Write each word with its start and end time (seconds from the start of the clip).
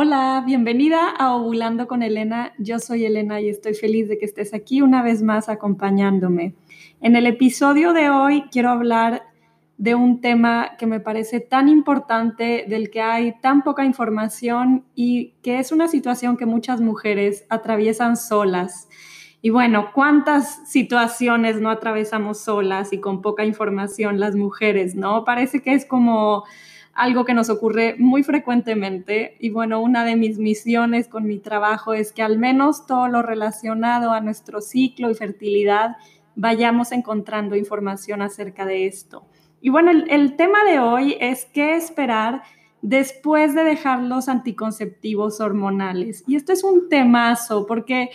Hola, 0.00 0.44
bienvenida 0.46 1.10
a 1.10 1.34
Ovulando 1.34 1.88
con 1.88 2.04
Elena. 2.04 2.52
Yo 2.56 2.78
soy 2.78 3.04
Elena 3.04 3.40
y 3.40 3.48
estoy 3.48 3.74
feliz 3.74 4.08
de 4.08 4.16
que 4.16 4.26
estés 4.26 4.54
aquí 4.54 4.80
una 4.80 5.02
vez 5.02 5.22
más 5.22 5.48
acompañándome. 5.48 6.54
En 7.00 7.16
el 7.16 7.26
episodio 7.26 7.92
de 7.92 8.08
hoy 8.08 8.44
quiero 8.52 8.70
hablar 8.70 9.24
de 9.76 9.96
un 9.96 10.20
tema 10.20 10.76
que 10.78 10.86
me 10.86 11.00
parece 11.00 11.40
tan 11.40 11.68
importante, 11.68 12.64
del 12.68 12.90
que 12.90 13.00
hay 13.00 13.40
tan 13.40 13.64
poca 13.64 13.84
información 13.84 14.84
y 14.94 15.34
que 15.42 15.58
es 15.58 15.72
una 15.72 15.88
situación 15.88 16.36
que 16.36 16.46
muchas 16.46 16.80
mujeres 16.80 17.44
atraviesan 17.48 18.16
solas. 18.16 18.88
Y 19.42 19.50
bueno, 19.50 19.90
¿cuántas 19.92 20.70
situaciones 20.70 21.60
no 21.60 21.70
atravesamos 21.70 22.38
solas 22.38 22.92
y 22.92 23.00
con 23.00 23.20
poca 23.20 23.44
información 23.44 24.20
las 24.20 24.36
mujeres, 24.36 24.94
no? 24.94 25.24
Parece 25.24 25.60
que 25.60 25.74
es 25.74 25.84
como 25.84 26.44
algo 26.98 27.24
que 27.24 27.32
nos 27.32 27.48
ocurre 27.48 27.94
muy 27.96 28.24
frecuentemente 28.24 29.36
y 29.38 29.50
bueno, 29.50 29.80
una 29.80 30.04
de 30.04 30.16
mis 30.16 30.38
misiones 30.38 31.06
con 31.06 31.26
mi 31.26 31.38
trabajo 31.38 31.94
es 31.94 32.12
que 32.12 32.22
al 32.22 32.38
menos 32.38 32.86
todo 32.86 33.06
lo 33.06 33.22
relacionado 33.22 34.10
a 34.10 34.20
nuestro 34.20 34.60
ciclo 34.60 35.08
y 35.08 35.14
fertilidad 35.14 35.96
vayamos 36.34 36.90
encontrando 36.90 37.54
información 37.54 38.20
acerca 38.20 38.66
de 38.66 38.86
esto. 38.86 39.28
Y 39.60 39.70
bueno, 39.70 39.92
el, 39.92 40.34
tema 40.34 40.64
de 40.64 40.80
hoy 40.80 41.16
es 41.20 41.44
qué 41.46 41.76
esperar 41.76 42.42
después 42.82 43.54
de 43.54 43.62
dejar 43.62 44.02
los 44.02 44.28
anticonceptivos 44.28 45.40
hormonales. 45.40 46.24
Y 46.26 46.34
esto 46.34 46.52
es 46.52 46.64
un 46.64 46.88
temazo 46.88 47.66
porque 47.66 48.10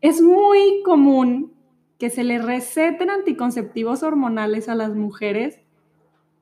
es 0.00 0.20
muy 0.20 0.82
común 0.84 1.52
que 2.00 2.10
se 2.10 2.24
le 2.24 2.38
receten 2.38 3.10
anticonceptivos 3.10 4.02
hormonales 4.02 4.68
a 4.68 4.74
las 4.74 4.96
mujeres 4.96 5.60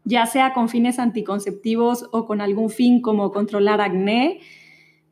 ya 0.07 0.25
sea 0.25 0.55
con 0.55 0.69
fines 0.69 0.99
anticonceptivos 0.99 2.09
o 2.13 2.27
con 2.27 2.41
algún 2.41 2.71
fin 2.71 3.03
como 3.03 3.33
controlar 3.33 3.81
acné 3.81 4.41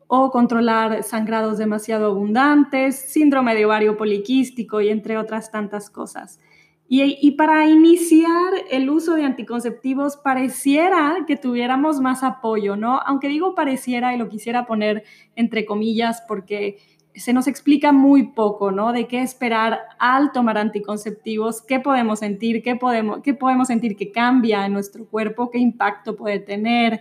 o 0.07 0.31
controlar 0.31 1.03
sangrados 1.03 1.57
demasiado 1.57 2.07
abundantes, 2.07 2.95
síndrome 2.95 3.55
de 3.55 3.65
ovario 3.65 3.97
poliquístico 3.97 4.79
y 4.79 4.89
entre 4.89 5.17
otras 5.17 5.51
tantas 5.51 5.89
cosas. 5.89 6.39
Y, 6.87 7.31
para 7.31 7.65
iniciar 7.65 8.53
el 8.69 8.91
uso 8.91 9.15
de 9.15 9.25
anticonceptivos 9.25 10.17
pareciera 10.17 11.17
que 11.25 11.35
tuviéramos 11.35 11.99
más 11.99 12.21
apoyo, 12.21 12.75
¿no? 12.75 12.99
Aunque 12.99 13.27
digo 13.27 13.55
pareciera 13.55 14.13
y 14.13 14.19
lo 14.19 14.29
quisiera 14.29 14.67
poner 14.67 15.03
entre 15.35 15.65
comillas 15.65 16.23
porque 16.27 16.77
se 17.15 17.33
nos 17.33 17.47
explica 17.47 17.91
muy 17.91 18.23
poco, 18.27 18.71
¿no? 18.71 18.91
De 18.91 19.07
qué 19.07 19.21
esperar 19.21 19.79
al 19.99 20.31
tomar 20.31 20.57
anticonceptivos, 20.57 21.61
qué 21.61 21.79
podemos 21.79 22.19
sentir, 22.19 22.61
qué 22.61 22.75
podemos, 22.75 23.21
qué 23.21 23.33
podemos 23.33 23.67
sentir 23.67 23.95
que 23.95 24.11
cambia 24.11 24.65
en 24.65 24.73
nuestro 24.73 25.05
cuerpo, 25.05 25.49
qué 25.49 25.59
impacto 25.59 26.15
puede 26.15 26.39
tener. 26.39 26.99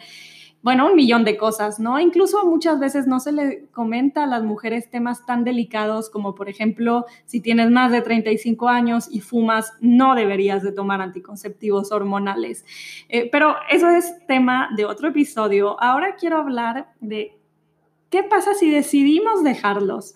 Bueno, 0.62 0.87
un 0.87 0.97
millón 0.97 1.25
de 1.25 1.37
cosas, 1.37 1.79
¿no? 1.79 2.01
Incluso 2.01 2.47
muchas 2.47 2.81
veces 2.81 3.07
no 3.07 3.20
se 3.20 3.33
le 3.33 3.67
comenta 3.67 4.25
a 4.25 4.27
las 4.27 4.42
mujeres 4.45 4.89
temas 4.89 5.27
tan 5.27 5.45
delicados 5.45 6.09
como, 6.09 6.35
por 6.35 6.48
ejemplo, 6.48 7.05
si 7.27 7.41
tienes 7.41 7.70
más 7.70 7.92
de 7.92 8.01
35 8.01 8.70
años 8.70 9.09
y 9.11 9.20
fumas, 9.20 9.75
no 9.81 10.15
deberías 10.15 10.62
de 10.62 10.73
tomar 10.73 11.03
anticonceptivos 11.03 11.92
hormonales. 11.92 12.65
Eh, 13.11 13.29
pero 13.31 13.57
eso 13.69 13.91
es 13.91 14.27
tema 14.27 14.70
de 14.75 14.87
otro 14.87 15.09
episodio. 15.09 15.79
Ahora 15.83 16.17
quiero 16.19 16.39
hablar 16.39 16.89
de 17.01 17.37
¿Qué 18.15 18.23
pasa 18.23 18.55
si 18.55 18.70
decidimos 18.70 19.43
dejarlos? 19.43 20.14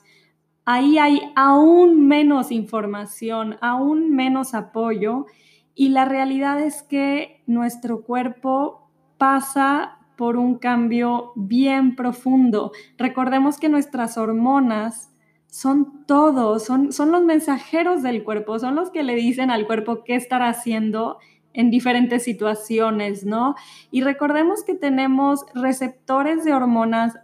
Ahí 0.65 0.99
hay 0.99 1.21
aún 1.35 2.07
menos 2.07 2.53
información, 2.53 3.57
aún 3.61 4.15
menos 4.15 4.55
apoyo 4.55 5.27
y 5.75 5.89
la 5.89 6.05
realidad 6.05 6.61
es 6.61 6.85
que 6.85 7.43
nuestro 7.49 8.05
cuerpo 8.05 8.89
pasa 9.17 9.99
por 10.17 10.37
un 10.37 10.59
cambio 10.59 11.33
bien 11.35 11.97
profundo. 11.97 12.71
Recordemos 12.99 13.59
que 13.59 13.69
nuestras 13.69 14.17
hormonas 14.17 15.13
son 15.49 16.07
todo, 16.07 16.61
son, 16.61 16.93
son 16.93 17.11
los 17.11 17.25
mensajeros 17.25 18.05
del 18.05 18.23
cuerpo, 18.23 18.61
son 18.61 18.77
los 18.77 18.91
que 18.91 19.03
le 19.03 19.17
dicen 19.17 19.51
al 19.51 19.67
cuerpo 19.67 20.05
qué 20.05 20.15
estar 20.15 20.43
haciendo 20.43 21.19
en 21.53 21.69
diferentes 21.69 22.23
situaciones, 22.23 23.25
¿no? 23.25 23.57
Y 23.91 24.03
recordemos 24.03 24.63
que 24.63 24.77
tenemos 24.77 25.45
receptores 25.53 26.45
de 26.45 26.53
hormonas 26.53 27.19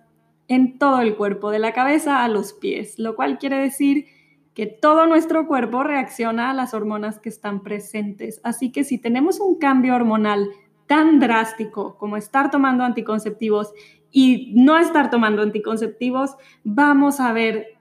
en 0.48 0.78
todo 0.78 1.00
el 1.00 1.16
cuerpo, 1.16 1.50
de 1.50 1.58
la 1.58 1.72
cabeza 1.72 2.22
a 2.22 2.28
los 2.28 2.52
pies, 2.52 2.98
lo 2.98 3.16
cual 3.16 3.38
quiere 3.38 3.58
decir 3.58 4.06
que 4.54 4.66
todo 4.66 5.06
nuestro 5.06 5.46
cuerpo 5.46 5.82
reacciona 5.82 6.50
a 6.50 6.54
las 6.54 6.74
hormonas 6.74 7.18
que 7.18 7.28
están 7.28 7.62
presentes. 7.62 8.40
Así 8.44 8.70
que 8.70 8.84
si 8.84 8.98
tenemos 8.98 9.40
un 9.40 9.58
cambio 9.58 9.94
hormonal 9.94 10.48
tan 10.86 11.18
drástico 11.18 11.96
como 11.98 12.16
estar 12.16 12.50
tomando 12.50 12.84
anticonceptivos 12.84 13.72
y 14.12 14.52
no 14.54 14.78
estar 14.78 15.10
tomando 15.10 15.42
anticonceptivos, 15.42 16.36
vamos 16.62 17.18
a 17.18 17.32
ver 17.32 17.74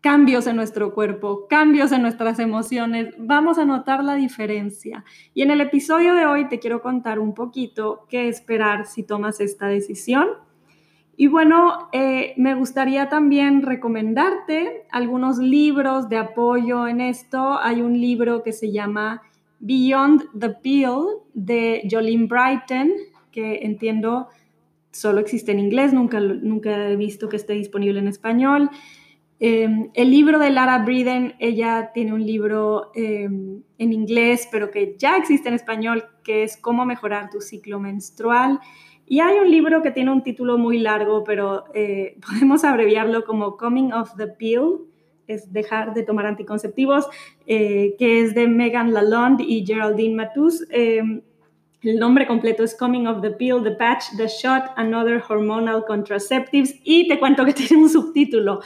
cambios 0.00 0.46
en 0.46 0.56
nuestro 0.56 0.94
cuerpo, 0.94 1.46
cambios 1.48 1.92
en 1.92 2.02
nuestras 2.02 2.38
emociones, 2.38 3.14
vamos 3.18 3.58
a 3.58 3.64
notar 3.64 4.04
la 4.04 4.14
diferencia. 4.14 5.04
Y 5.32 5.42
en 5.42 5.50
el 5.50 5.60
episodio 5.60 6.14
de 6.14 6.26
hoy 6.26 6.48
te 6.48 6.58
quiero 6.58 6.82
contar 6.82 7.18
un 7.18 7.34
poquito 7.34 8.06
qué 8.08 8.28
esperar 8.28 8.86
si 8.86 9.02
tomas 9.04 9.40
esta 9.40 9.66
decisión 9.66 10.28
y 11.16 11.26
bueno, 11.26 11.88
eh, 11.92 12.32
me 12.36 12.54
gustaría 12.54 13.08
también 13.08 13.62
recomendarte 13.62 14.86
algunos 14.90 15.38
libros 15.38 16.08
de 16.08 16.16
apoyo 16.16 16.88
en 16.88 17.00
esto. 17.00 17.58
Hay 17.60 17.82
un 17.82 18.00
libro 18.00 18.42
que 18.42 18.52
se 18.52 18.72
llama 18.72 19.22
Beyond 19.60 20.30
the 20.38 20.50
Pill 20.50 21.04
de 21.34 21.86
Jolene 21.90 22.26
Brighton, 22.26 22.92
que 23.30 23.60
entiendo 23.62 24.28
solo 24.90 25.20
existe 25.20 25.52
en 25.52 25.58
inglés, 25.58 25.92
nunca, 25.92 26.20
nunca 26.20 26.88
he 26.88 26.96
visto 26.96 27.28
que 27.28 27.36
esté 27.36 27.54
disponible 27.54 27.98
en 27.98 28.08
español. 28.08 28.70
Em, 29.40 29.90
el 29.94 30.10
libro 30.10 30.38
de 30.38 30.50
Lara 30.50 30.78
Briden, 30.84 31.34
ella 31.40 31.90
tiene 31.92 32.12
un 32.12 32.24
libro 32.24 32.92
em, 32.94 33.62
en 33.78 33.92
inglés, 33.92 34.48
pero 34.52 34.70
que 34.70 34.94
ya 34.98 35.16
existe 35.16 35.48
en 35.48 35.54
español, 35.54 36.04
que 36.22 36.44
es 36.44 36.56
Cómo 36.56 36.84
mejorar 36.84 37.28
tu 37.30 37.40
ciclo 37.40 37.80
menstrual. 37.80 38.60
Y 39.12 39.20
hay 39.20 39.38
un 39.40 39.50
libro 39.50 39.82
que 39.82 39.90
tiene 39.90 40.10
un 40.10 40.22
título 40.22 40.56
muy 40.56 40.78
largo, 40.78 41.22
pero 41.22 41.64
eh, 41.74 42.16
podemos 42.26 42.64
abreviarlo 42.64 43.26
como 43.26 43.58
Coming 43.58 43.92
of 43.92 44.16
the 44.16 44.26
Pill, 44.26 44.86
es 45.26 45.52
dejar 45.52 45.92
de 45.92 46.02
tomar 46.02 46.24
anticonceptivos, 46.24 47.10
eh, 47.46 47.94
que 47.98 48.22
es 48.22 48.34
de 48.34 48.48
Megan 48.48 48.94
Lalonde 48.94 49.44
y 49.46 49.66
Geraldine 49.66 50.14
Matus. 50.14 50.66
Em, 50.70 51.20
el 51.82 51.98
nombre 51.98 52.26
completo 52.26 52.64
es 52.64 52.74
Coming 52.74 53.06
of 53.06 53.20
the 53.20 53.32
Pill, 53.32 53.62
The 53.62 53.72
Patch, 53.72 54.16
The 54.16 54.28
Shot, 54.28 54.70
Another 54.76 55.22
Hormonal 55.28 55.84
Contraceptives. 55.84 56.80
Y 56.82 57.06
te 57.06 57.18
cuento 57.18 57.44
que 57.44 57.52
tiene 57.52 57.82
un 57.82 57.90
subtítulo, 57.90 58.62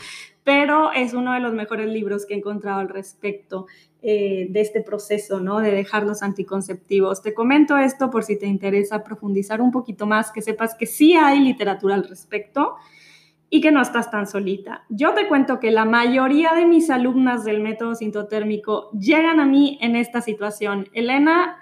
pero 0.47 0.93
es 0.93 1.13
uno 1.13 1.33
de 1.33 1.41
los 1.41 1.55
mejores 1.55 1.89
libros 1.89 2.25
que 2.25 2.35
he 2.35 2.37
encontrado 2.37 2.79
al 2.79 2.89
respecto. 2.89 3.67
Eh, 4.09 4.47
de 4.51 4.61
este 4.61 4.83
proceso, 4.83 5.41
¿no? 5.41 5.59
De 5.59 5.73
dejar 5.73 6.05
los 6.05 6.23
anticonceptivos. 6.23 7.23
Te 7.23 7.35
comento 7.35 7.77
esto 7.77 8.09
por 8.09 8.23
si 8.23 8.39
te 8.39 8.47
interesa 8.47 9.03
profundizar 9.03 9.61
un 9.61 9.73
poquito 9.73 10.07
más, 10.07 10.31
que 10.31 10.43
sepas 10.43 10.77
que 10.77 10.87
sí 10.87 11.15
hay 11.15 11.41
literatura 11.41 11.97
al 11.97 12.09
respecto 12.09 12.77
y 13.51 13.61
que 13.61 13.73
no 13.73 13.83
estás 13.83 14.09
tan 14.13 14.29
solita. 14.29 14.85
Yo 14.91 15.13
te 15.15 15.27
cuento 15.27 15.59
que 15.59 15.73
la 15.73 15.85
mayoría 15.85 16.53
de 16.55 16.67
mis 16.67 16.89
alumnas 16.89 17.45
del 17.45 17.61
método 17.61 17.97
sintotérmico 17.97 18.91
llegan 18.93 19.41
a 19.41 19.45
mí 19.45 19.77
en 19.81 19.97
esta 19.97 20.21
situación. 20.21 20.87
Elena, 20.93 21.57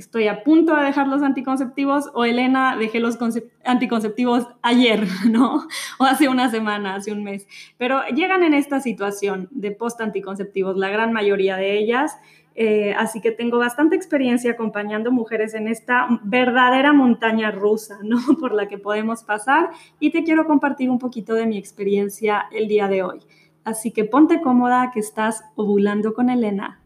estoy 0.00 0.28
a 0.28 0.42
punto 0.42 0.74
de 0.74 0.84
dejar 0.84 1.06
los 1.06 1.22
anticonceptivos 1.22 2.10
o 2.14 2.24
Elena, 2.24 2.76
dejé 2.76 3.00
los 3.00 3.18
anticonceptivos 3.64 4.46
ayer, 4.62 5.06
¿no? 5.30 5.68
O 5.98 6.04
hace 6.04 6.28
una 6.28 6.50
semana, 6.50 6.96
hace 6.96 7.12
un 7.12 7.22
mes. 7.22 7.46
Pero 7.78 8.00
llegan 8.08 8.42
en 8.42 8.54
esta 8.54 8.80
situación 8.80 9.48
de 9.50 9.70
post 9.70 10.00
anticonceptivos, 10.00 10.76
la 10.76 10.88
gran 10.88 11.12
mayoría 11.12 11.56
de 11.56 11.78
ellas. 11.78 12.16
Eh, 12.56 12.94
así 12.98 13.20
que 13.20 13.30
tengo 13.30 13.58
bastante 13.58 13.94
experiencia 13.94 14.50
acompañando 14.50 15.12
mujeres 15.12 15.54
en 15.54 15.68
esta 15.68 16.08
verdadera 16.24 16.92
montaña 16.92 17.50
rusa, 17.50 17.98
¿no? 18.02 18.18
Por 18.40 18.52
la 18.52 18.68
que 18.68 18.78
podemos 18.78 19.22
pasar 19.22 19.70
y 20.00 20.10
te 20.10 20.24
quiero 20.24 20.46
compartir 20.46 20.90
un 20.90 20.98
poquito 20.98 21.34
de 21.34 21.46
mi 21.46 21.58
experiencia 21.58 22.46
el 22.50 22.66
día 22.66 22.88
de 22.88 23.02
hoy. 23.02 23.20
Así 23.64 23.92
que 23.92 24.04
ponte 24.04 24.40
cómoda 24.40 24.90
que 24.92 25.00
estás 25.00 25.44
ovulando 25.54 26.14
con 26.14 26.30
Elena. 26.30 26.79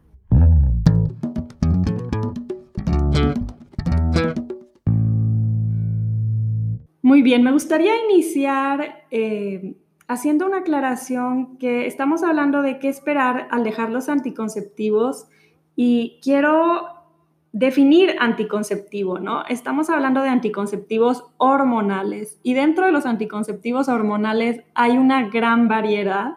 Muy 7.15 7.21
bien, 7.21 7.43
me 7.43 7.53
gustaría 7.53 7.93
iniciar 8.09 9.05
eh, 9.09 9.77
haciendo 10.05 10.45
una 10.45 10.57
aclaración 10.57 11.57
que 11.59 11.87
estamos 11.87 12.23
hablando 12.23 12.61
de 12.61 12.77
qué 12.77 12.89
esperar 12.89 13.47
al 13.51 13.63
dejar 13.63 13.89
los 13.89 14.09
anticonceptivos 14.09 15.29
y 15.77 16.19
quiero 16.21 16.89
definir 17.53 18.17
anticonceptivo, 18.19 19.17
¿no? 19.19 19.45
Estamos 19.45 19.89
hablando 19.89 20.23
de 20.23 20.27
anticonceptivos 20.27 21.23
hormonales 21.37 22.37
y 22.43 22.53
dentro 22.53 22.85
de 22.85 22.91
los 22.91 23.05
anticonceptivos 23.05 23.87
hormonales 23.87 24.63
hay 24.73 24.97
una 24.97 25.29
gran 25.29 25.69
variedad, 25.69 26.35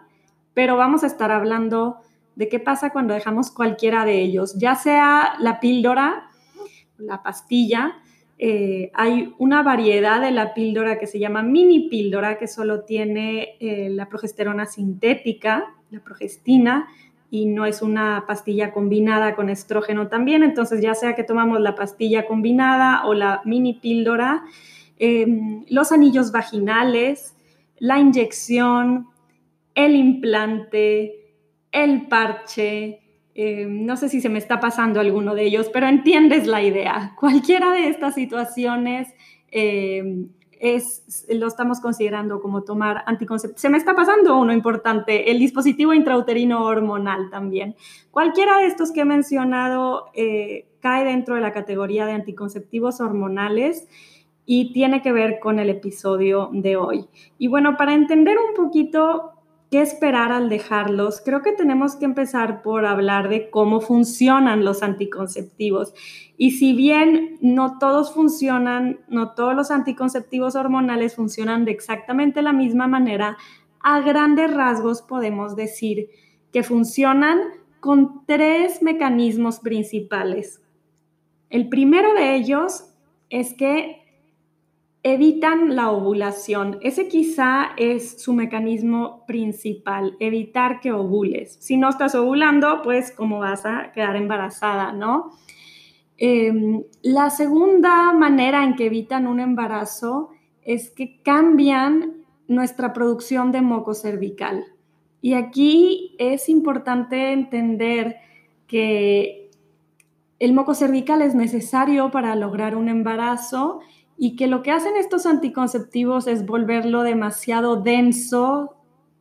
pero 0.55 0.77
vamos 0.77 1.03
a 1.03 1.09
estar 1.09 1.33
hablando 1.33 1.97
de 2.37 2.49
qué 2.49 2.61
pasa 2.61 2.91
cuando 2.91 3.15
dejamos 3.15 3.51
cualquiera 3.51 4.05
de 4.05 4.23
ellos, 4.23 4.57
ya 4.57 4.77
sea 4.77 5.35
la 5.41 5.59
píldora, 5.59 6.31
la 6.99 7.25
pastilla, 7.25 7.97
eh, 8.39 8.93
hay 8.95 9.35
una 9.39 9.65
variedad 9.65 10.21
de 10.21 10.31
la 10.31 10.55
píldora 10.55 10.99
que 10.99 11.09
se 11.09 11.19
llama 11.19 11.43
mini 11.43 11.89
píldora, 11.89 12.39
que 12.39 12.47
solo 12.47 12.83
tiene 12.85 13.57
eh, 13.59 13.89
la 13.91 14.09
progesterona 14.09 14.67
sintética, 14.67 15.75
la 15.91 16.01
progestina, 16.01 16.87
y 17.31 17.47
no 17.47 17.67
es 17.67 17.83
una 17.83 18.25
pastilla 18.27 18.73
combinada 18.73 19.35
con 19.35 19.51
estrógeno 19.51 20.07
también. 20.07 20.45
Entonces, 20.45 20.81
ya 20.81 20.95
sea 20.95 21.15
que 21.15 21.25
tomamos 21.25 21.61
la 21.61 21.75
pastilla 21.75 22.27
combinada 22.27 23.05
o 23.07 23.13
la 23.13 23.43
mini 23.45 23.75
píldora, 23.75 24.45
em, 24.99 25.65
los 25.69 25.91
anillos 25.91 26.31
vaginales, 26.33 27.35
la 27.79 27.99
inyección, 27.99 29.09
el 29.75 29.97
implante, 29.97 31.35
el 31.73 32.07
parche, 32.07 33.01
em, 33.41 33.87
no 33.87 33.97
sé 33.97 34.09
si 34.09 34.21
se 34.21 34.29
me 34.29 34.41
está 34.41 34.59
pasando 34.59 34.99
alguno 34.99 35.37
de 35.37 35.45
ellos, 35.45 35.71
pero 35.73 35.87
entiendes 35.87 36.49
la 36.49 36.61
idea. 36.61 37.15
Cualquiera 37.17 37.71
de 37.71 37.89
estas 37.89 38.17
situaciones 38.17 39.15
em, 39.53 40.31
es, 40.59 41.27
lo 41.31 41.47
estamos 41.47 41.79
considerando 41.79 42.41
como 42.41 42.65
tomar 42.65 43.05
anticonceptivos. 43.07 43.61
Se 43.61 43.69
me 43.69 43.79
está 43.79 43.95
pasando 43.95 44.37
uno 44.37 44.53
importante, 44.53 45.31
el 45.31 45.39
dispositivo 45.39 45.95
intrauterino 45.95 46.65
hormonal 46.65 47.31
también. 47.31 47.77
Cualquiera 48.11 48.59
de 48.59 48.67
estos 48.67 48.91
que 48.91 49.03
he 49.03 49.05
mencionado 49.05 50.07
eh, 50.15 50.67
cae 50.81 51.05
dentro 51.05 51.37
de 51.37 51.41
la 51.41 51.53
categoría 51.53 52.07
de 52.07 52.15
anticonceptivos 52.15 53.01
hormonales 53.01 53.87
y 54.47 54.73
tiene 54.73 55.01
que 55.01 55.13
ver 55.13 55.39
con 55.39 55.61
el 55.61 55.71
episodio 55.71 56.51
de 56.53 56.77
hoy. 56.77 57.07
Y 57.39 57.47
bueno, 57.47 57.77
para 57.77 57.95
entender 57.95 58.37
un 58.37 58.55
poquito 58.57 59.38
qué 59.71 59.83
esperar 59.83 60.33
al 60.33 60.49
dejarlos, 60.49 61.21
creo 61.23 61.43
que 61.43 61.53
tenemos 61.53 61.97
que 61.97 62.07
empezar 62.07 62.63
por 62.63 62.87
hablar 62.87 63.29
de 63.29 63.51
cómo 63.51 63.81
funcionan 63.81 64.65
los 64.65 64.83
anticonceptivos. 64.83 65.93
Y 66.39 66.53
si 66.53 66.73
bien 66.73 67.39
no 67.43 67.79
todos 67.79 68.15
funcionan, 68.15 69.01
no 69.09 69.35
todos 69.35 69.55
los 69.55 69.71
anticonceptivos 69.71 70.57
hormonales 70.57 71.17
funcionan 71.17 71.65
de 71.65 71.73
exactamente 71.73 72.41
la 72.41 72.53
misma 72.53 72.87
manera, 72.87 73.37
a 73.81 74.01
grandes 74.01 74.53
rasgos 74.55 75.03
podemos 75.03 75.55
decir 75.55 76.09
que 76.53 76.63
funcionan 76.63 77.39
con 77.81 78.25
tres 78.27 78.83
mecanismos 78.83 79.61
principales. 79.61 80.63
El 81.51 81.69
primero 81.69 82.15
de 82.15 82.35
ellos 82.35 82.85
es 83.31 83.55
que 83.55 84.08
evitan 85.15 85.77
la 85.77 85.91
ovulación. 85.91 86.79
Ese 86.81 87.09
quizá 87.09 87.71
es 87.77 88.23
su 88.23 88.33
mecanismo 88.33 89.25
principal, 89.27 90.17
evitar 90.21 90.81
que 90.81 90.93
ovules. 90.93 91.57
Si 91.61 91.77
no 91.77 91.89
estás 91.89 92.15
ovulando, 92.15 92.83
pues 92.83 93.13
cómo 93.13 93.39
vas 93.39 93.67
a 93.67 93.93
quedar 93.93 94.17
embarazada, 94.17 94.93
¿no? 94.93 95.33
Em, 96.17 96.83
la 97.03 97.31
segunda 97.31 98.13
manera 98.13 98.65
en 98.65 98.75
que 98.75 98.87
evitan 98.87 99.27
un 99.27 99.41
embarazo 99.41 100.31
es 100.63 100.91
que 100.91 101.23
cambian 101.23 102.25
nuestra 102.49 102.93
producción 102.93 103.53
de 103.53 103.63
moco 103.63 103.95
cervical. 103.95 104.65
Y 105.21 105.35
aquí 105.35 106.17
es 106.19 106.49
importante 106.49 107.33
entender 107.33 108.17
que 108.67 109.51
el 110.39 110.53
moco 110.53 110.75
cervical 110.75 111.23
es 111.23 111.35
necesario 111.35 112.11
para 112.11 112.35
lograr 112.37 112.77
un 112.77 112.89
embarazo 112.89 113.81
y 114.19 114.35
que 114.35 114.49
lo 114.49 114.63
que 114.63 114.73
hacen 114.73 114.97
estos 114.97 115.27
anticonceptivos 115.27 116.27
es 116.27 116.45
volverlo 116.45 117.05
demasiado 117.05 117.77
denso, 117.77 118.77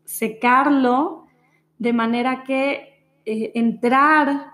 secarlo, 0.06 1.28
de 1.78 1.94
manera 1.94 2.44
que 2.44 3.04
eh, 3.26 3.52
entrar 3.54 4.54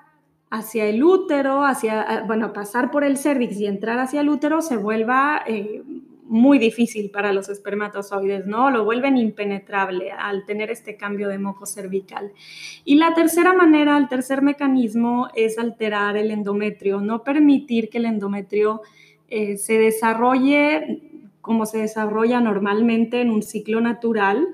hacia 0.49 0.85
el 0.85 1.01
útero, 1.03 1.63
hacia, 1.63 2.01
ah, 2.01 2.23
bueno, 2.27 2.51
pasar 2.51 2.91
por 2.91 3.05
el 3.05 3.17
cervix 3.17 3.57
y 3.57 3.65
entrar 3.65 3.99
hacia 3.99 4.19
el 4.19 4.29
útero 4.29 4.61
se 4.61 4.75
vuelva 4.75 5.41
eh, 5.47 5.81
muy 6.25 6.59
difícil 6.59 7.09
para 7.09 7.31
los 7.31 7.47
espermatozoides, 7.47 8.45
¿no? 8.45 8.69
Lo 8.69 8.83
vuelven 8.83 9.17
impenetrable 9.17 10.11
al 10.11 10.45
tener 10.45 10.71
este 10.71 10.97
cambio 10.97 11.29
de 11.29 11.37
moco 11.37 11.65
cervical. 11.65 12.33
Y 12.83 12.95
la 12.95 13.13
tercera 13.13 13.53
manera, 13.53 13.97
el 13.97 14.09
tercer 14.09 14.41
mecanismo 14.41 15.29
es 15.35 15.57
alterar 15.57 16.17
el 16.17 16.31
endometrio, 16.31 17.01
no 17.01 17.23
permitir 17.23 17.89
que 17.89 17.99
el 17.99 18.05
endometrio 18.05 18.81
eh, 19.29 19.57
se 19.57 19.77
desarrolle 19.77 21.11
como 21.43 21.65
se 21.65 21.79
desarrolla 21.79 22.39
normalmente 22.39 23.19
en 23.19 23.29
un 23.29 23.43
ciclo 23.43 23.81
natural, 23.81 24.47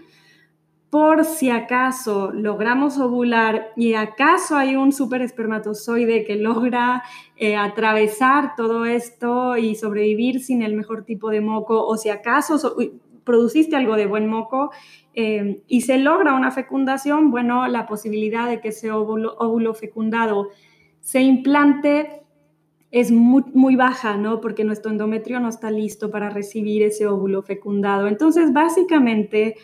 por 0.89 1.23
si 1.23 1.51
acaso 1.51 2.31
logramos 2.31 2.97
ovular 2.97 3.67
y 3.75 3.93
acaso 3.93 4.57
hay 4.57 4.75
un 4.75 4.91
superespermatozoide 4.91 6.25
que 6.25 6.35
logra 6.35 7.03
eh, 7.37 7.55
atravesar 7.55 8.55
todo 8.55 8.85
esto 8.85 9.55
y 9.55 9.75
sobrevivir 9.75 10.41
sin 10.41 10.63
el 10.63 10.73
mejor 10.73 11.05
tipo 11.05 11.29
de 11.29 11.41
moco, 11.41 11.85
o 11.85 11.95
si 11.95 12.09
acaso 12.09 12.75
produciste 13.23 13.75
algo 13.75 13.95
de 13.95 14.07
buen 14.07 14.27
moco 14.27 14.71
eh, 15.13 15.61
y 15.67 15.81
se 15.81 15.99
logra 15.99 16.33
una 16.33 16.49
fecundación, 16.49 17.29
bueno, 17.29 17.67
la 17.67 17.85
posibilidad 17.85 18.49
de 18.49 18.61
que 18.61 18.69
ese 18.69 18.91
óvulo 18.91 19.75
fecundado 19.75 20.49
se 21.01 21.21
implante 21.21 22.23
es 22.91 23.11
muy, 23.11 23.75
baja, 23.75 24.17
¿no? 24.17 24.41
Porque 24.41 24.63
nuestro 24.63 24.91
endometrio 24.91 25.39
no 25.39 25.49
está 25.49 25.69
listo 25.69 26.09
para 26.09 26.29
recibir 26.29 26.81
ese 26.81 27.05
óvulo 27.05 27.43
fecundado. 27.43 28.07
Entonces, 28.07 28.51
básicamente, 28.51 29.55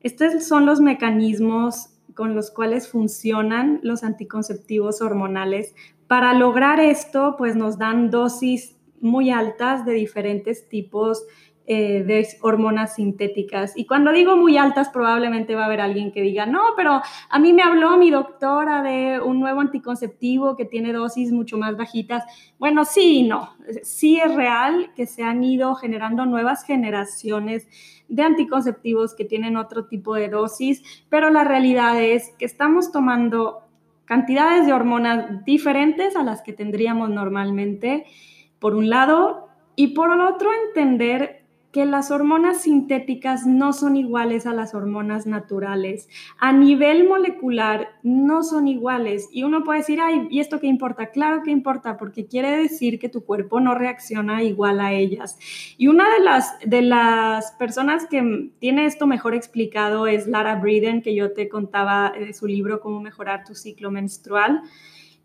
estos 0.00 0.44
son 0.44 0.66
los 0.66 0.80
mecanismos 0.80 1.90
con 2.14 2.34
los 2.34 2.50
cuales 2.50 2.88
funcionan 2.88 3.80
los 3.82 4.04
anticonceptivos 4.04 5.00
hormonales. 5.00 5.74
Para 6.06 6.32
lograr 6.34 6.80
esto, 6.80 7.34
pues 7.36 7.56
nos 7.56 7.78
dan 7.78 8.10
dosis 8.10 8.76
muy 9.00 9.30
altas 9.30 9.84
de 9.84 9.94
diferentes 9.94 10.68
tipos 10.68 11.24
eh, 11.66 12.02
de 12.02 12.26
hormonas 12.40 12.96
sintéticas. 12.96 13.76
Y 13.76 13.86
cuando 13.86 14.10
digo 14.10 14.36
muy 14.36 14.56
altas, 14.56 14.88
probablemente 14.88 15.54
va 15.54 15.62
a 15.62 15.66
haber 15.66 15.80
alguien 15.80 16.10
que 16.10 16.20
diga, 16.22 16.44
no, 16.44 16.60
pero 16.76 17.00
a 17.28 17.38
mí 17.38 17.52
me 17.52 17.62
habló 17.62 17.96
mi 17.96 18.10
doctora 18.10 18.82
de 18.82 19.20
un 19.20 19.38
nuevo 19.38 19.60
anticonceptivo 19.60 20.56
que 20.56 20.64
tiene 20.64 20.92
dosis 20.92 21.30
mucho 21.30 21.58
más 21.58 21.76
bajitas. 21.76 22.24
Bueno, 22.58 22.84
sí 22.84 23.18
y 23.18 23.22
no. 23.22 23.54
Sí 23.82 24.18
es 24.18 24.34
real 24.34 24.90
que 24.96 25.06
se 25.06 25.22
han 25.22 25.44
ido 25.44 25.76
generando 25.76 26.26
nuevas 26.26 26.64
generaciones 26.64 27.68
de 28.08 28.22
anticonceptivos 28.24 29.14
que 29.14 29.24
tienen 29.24 29.56
otro 29.56 29.86
tipo 29.86 30.16
de 30.16 30.28
dosis, 30.28 30.82
pero 31.08 31.30
la 31.30 31.44
realidad 31.44 32.02
es 32.02 32.34
que 32.36 32.46
estamos 32.46 32.90
tomando 32.90 33.60
cantidades 34.06 34.66
de 34.66 34.72
hormonas 34.72 35.44
diferentes 35.44 36.16
a 36.16 36.24
las 36.24 36.42
que 36.42 36.52
tendríamos 36.52 37.10
normalmente, 37.10 38.06
por 38.58 38.74
un 38.74 38.90
lado, 38.90 39.46
y 39.76 39.94
por 39.94 40.12
el 40.12 40.20
otro 40.20 40.50
entender 40.66 41.39
que 41.72 41.86
las 41.86 42.10
hormonas 42.10 42.62
sintéticas 42.62 43.46
no 43.46 43.72
son 43.72 43.96
iguales 43.96 44.46
a 44.46 44.52
las 44.52 44.74
hormonas 44.74 45.26
naturales. 45.26 46.08
A 46.38 46.52
nivel 46.52 47.06
molecular 47.06 47.90
no 48.02 48.42
son 48.42 48.66
iguales. 48.66 49.28
Y 49.30 49.44
uno 49.44 49.62
puede 49.62 49.80
decir, 49.80 50.00
ay, 50.00 50.26
¿y 50.30 50.40
esto 50.40 50.58
qué 50.58 50.66
importa? 50.66 51.06
Claro 51.06 51.42
que 51.44 51.50
importa, 51.50 51.96
porque 51.96 52.26
quiere 52.26 52.56
decir 52.56 52.98
que 52.98 53.08
tu 53.08 53.24
cuerpo 53.24 53.60
no 53.60 53.74
reacciona 53.74 54.42
igual 54.42 54.80
a 54.80 54.92
ellas. 54.92 55.38
Y 55.78 55.86
una 55.86 56.12
de 56.12 56.20
las, 56.20 56.58
de 56.64 56.82
las 56.82 57.52
personas 57.52 58.06
que 58.06 58.50
tiene 58.58 58.86
esto 58.86 59.06
mejor 59.06 59.34
explicado 59.34 60.08
es 60.08 60.26
Lara 60.26 60.56
Breeden, 60.56 61.02
que 61.02 61.14
yo 61.14 61.32
te 61.32 61.48
contaba 61.48 62.12
de 62.18 62.34
su 62.34 62.46
libro 62.46 62.80
Cómo 62.80 63.00
mejorar 63.00 63.44
tu 63.44 63.54
ciclo 63.54 63.92
menstrual. 63.92 64.62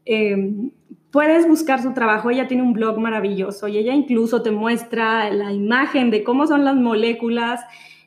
Em, 0.05 0.71
puedes 1.11 1.47
buscar 1.47 1.81
su 1.81 1.93
trabajo, 1.93 2.29
ella 2.29 2.47
tiene 2.47 2.63
un 2.63 2.73
blog 2.73 2.99
maravilloso 2.99 3.67
y 3.67 3.77
ella 3.77 3.93
incluso 3.93 4.43
te 4.43 4.51
muestra 4.51 5.31
la 5.31 5.51
imagen 5.51 6.11
de 6.11 6.23
cómo 6.23 6.45
son 6.45 6.63
las 6.63 6.75
moléculas 6.75 7.61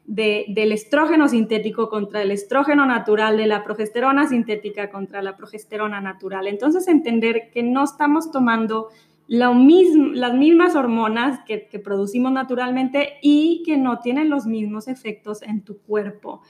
del 0.06 0.72
estrógeno 0.72 1.28
sintético 1.28 1.90
contra 1.90 2.22
el 2.22 2.30
estrógeno 2.30 2.86
natural, 2.86 3.36
de 3.36 3.46
la 3.46 3.62
progesterona 3.62 4.26
sintética 4.26 4.88
contra 4.88 5.20
la 5.20 5.36
progesterona 5.36 6.00
natural. 6.00 6.46
Entonces, 6.46 6.88
entender 6.88 7.50
que 7.52 7.62
no 7.62 7.84
estamos 7.84 8.30
tomando 8.30 8.88
las 9.26 9.54
mismas 9.54 10.76
hormonas 10.76 11.40
que, 11.46 11.66
que 11.66 11.78
producimos 11.78 12.32
naturalmente 12.32 13.18
y 13.20 13.62
que 13.66 13.76
no 13.76 13.98
tienen 13.98 14.30
los 14.30 14.46
mismos 14.46 14.88
efectos 14.88 15.42
en 15.42 15.62
tu 15.62 15.78
cuerpo. 15.82 16.40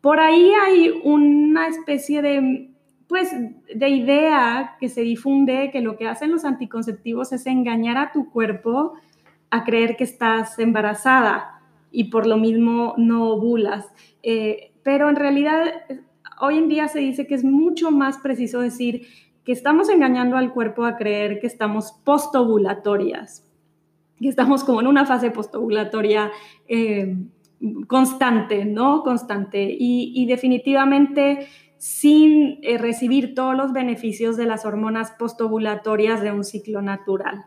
Por 0.00 0.18
ahí 0.18 0.52
hay 0.66 1.00
una 1.04 1.68
especie 1.68 2.20
de 2.20 2.73
pues 3.08 3.30
de 3.74 3.88
idea 3.88 4.76
que 4.80 4.88
se 4.88 5.02
difunde 5.02 5.70
que 5.70 5.80
lo 5.80 5.96
que 5.96 6.08
hacen 6.08 6.30
los 6.30 6.44
anticonceptivos 6.44 7.32
es 7.32 7.46
engañar 7.46 7.96
a 7.98 8.12
tu 8.12 8.30
cuerpo 8.30 8.94
a 9.50 9.64
creer 9.64 9.96
que 9.96 10.04
estás 10.04 10.58
embarazada 10.58 11.60
y 11.90 12.04
por 12.04 12.26
lo 12.26 12.36
mismo 12.36 12.94
no 12.96 13.30
ovulas. 13.30 13.86
Eh, 14.22 14.72
pero 14.82 15.08
en 15.08 15.16
realidad 15.16 15.62
hoy 16.40 16.58
en 16.58 16.68
día 16.68 16.88
se 16.88 16.98
dice 16.98 17.26
que 17.26 17.34
es 17.34 17.44
mucho 17.44 17.90
más 17.90 18.18
preciso 18.18 18.60
decir 18.60 19.06
que 19.44 19.52
estamos 19.52 19.88
engañando 19.88 20.36
al 20.36 20.52
cuerpo 20.52 20.84
a 20.84 20.96
creer 20.96 21.38
que 21.38 21.46
estamos 21.46 21.92
postovulatorias, 22.04 23.44
que 24.18 24.28
estamos 24.28 24.64
como 24.64 24.80
en 24.80 24.86
una 24.86 25.04
fase 25.04 25.30
postovulatoria 25.30 26.32
eh, 26.66 27.14
constante, 27.86 28.64
¿no? 28.64 29.02
Constante. 29.02 29.64
Y, 29.78 30.12
y 30.14 30.26
definitivamente 30.26 31.46
sin 31.84 32.60
eh, 32.62 32.78
recibir 32.78 33.34
todos 33.34 33.54
los 33.54 33.74
beneficios 33.74 34.38
de 34.38 34.46
las 34.46 34.64
hormonas 34.64 35.10
postovulatorias 35.18 36.22
de 36.22 36.32
un 36.32 36.42
ciclo 36.42 36.80
natural. 36.80 37.44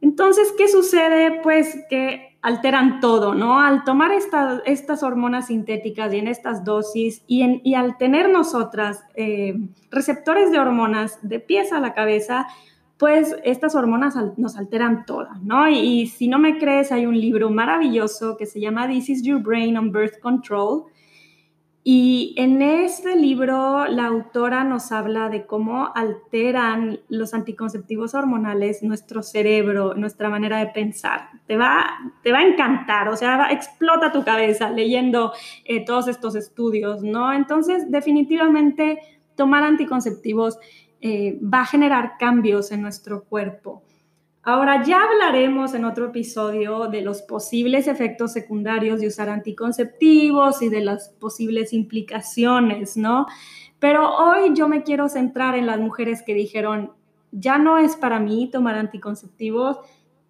Entonces, 0.00 0.54
¿qué 0.56 0.68
sucede? 0.68 1.40
Pues 1.42 1.76
que 1.90 2.38
alteran 2.42 3.00
todo, 3.00 3.34
¿no? 3.34 3.58
Al 3.60 3.82
tomar 3.82 4.12
estas 4.12 5.02
hormonas 5.02 5.48
sintéticas 5.48 6.14
y 6.14 6.18
en 6.18 6.28
estas 6.28 6.62
dosis 6.62 7.24
y, 7.26 7.74
al 7.74 7.98
tener 7.98 8.30
nosotras 8.30 9.02
eh, 9.16 9.56
receptores 9.90 10.52
de 10.52 10.60
hormonas 10.60 11.18
de 11.22 11.40
pies 11.40 11.72
a 11.72 11.80
la 11.80 11.92
cabeza, 11.92 12.46
pues 12.98 13.34
estas 13.42 13.74
hormonas 13.74 14.14
nos 14.36 14.56
alteran 14.58 15.04
todas, 15.06 15.42
¿no? 15.42 15.68
Y, 15.68 15.76
y, 15.80 16.06
si 16.06 16.28
no 16.28 16.38
me 16.38 16.56
crees, 16.56 16.92
hay 16.92 17.04
un 17.04 17.20
libro 17.20 17.50
maravilloso 17.50 18.36
que 18.36 18.46
se 18.46 18.60
llama 18.60 18.86
This 18.86 19.08
is 19.08 19.22
Your 19.24 19.42
Brain 19.42 19.76
on 19.76 19.90
Birth 19.90 20.20
Control, 20.20 20.84
y 21.82 22.34
en 22.36 22.60
este 22.60 23.16
libro 23.16 23.86
la 23.86 24.06
autora 24.06 24.64
nos 24.64 24.92
habla 24.92 25.30
de 25.30 25.46
cómo 25.46 25.90
alteran 25.94 27.00
los 27.08 27.32
anticonceptivos 27.32 28.14
hormonales 28.14 28.82
nuestro 28.82 29.22
cerebro, 29.22 29.94
nuestra 29.94 30.28
manera 30.28 30.58
de 30.58 30.66
pensar. 30.66 31.30
Te 31.46 31.56
va, 31.56 31.86
te 32.22 32.32
va 32.32 32.40
a 32.40 32.46
encantar, 32.46 33.08
o 33.08 33.16
sea, 33.16 33.50
explota 33.50 34.12
tu 34.12 34.24
cabeza 34.24 34.70
leyendo 34.70 35.32
eh, 35.64 35.82
todos 35.82 36.08
estos 36.08 36.34
estudios, 36.34 37.02
¿no? 37.02 37.32
Entonces, 37.32 37.90
definitivamente, 37.90 38.98
tomar 39.34 39.62
anticonceptivos 39.64 40.58
eh, 41.00 41.38
va 41.42 41.62
a 41.62 41.66
generar 41.66 42.18
cambios 42.18 42.72
en 42.72 42.82
nuestro 42.82 43.24
cuerpo. 43.24 43.82
Ahora 44.50 44.82
ya 44.82 45.04
hablaremos 45.04 45.74
en 45.74 45.84
otro 45.84 46.06
episodio 46.06 46.88
de 46.88 47.02
los 47.02 47.22
posibles 47.22 47.86
efectos 47.86 48.32
secundarios 48.32 49.00
de 49.00 49.06
usar 49.06 49.28
anticonceptivos 49.28 50.60
y 50.60 50.68
de 50.68 50.80
las 50.80 51.10
posibles 51.10 51.72
implicaciones, 51.72 52.96
¿no? 52.96 53.26
Pero 53.78 54.12
hoy 54.12 54.50
yo 54.54 54.66
me 54.66 54.82
quiero 54.82 55.08
centrar 55.08 55.54
en 55.54 55.66
las 55.66 55.78
mujeres 55.78 56.24
que 56.26 56.34
dijeron, 56.34 56.90
ya 57.30 57.58
no 57.58 57.78
es 57.78 57.94
para 57.94 58.18
mí 58.18 58.50
tomar 58.50 58.74
anticonceptivos, 58.74 59.78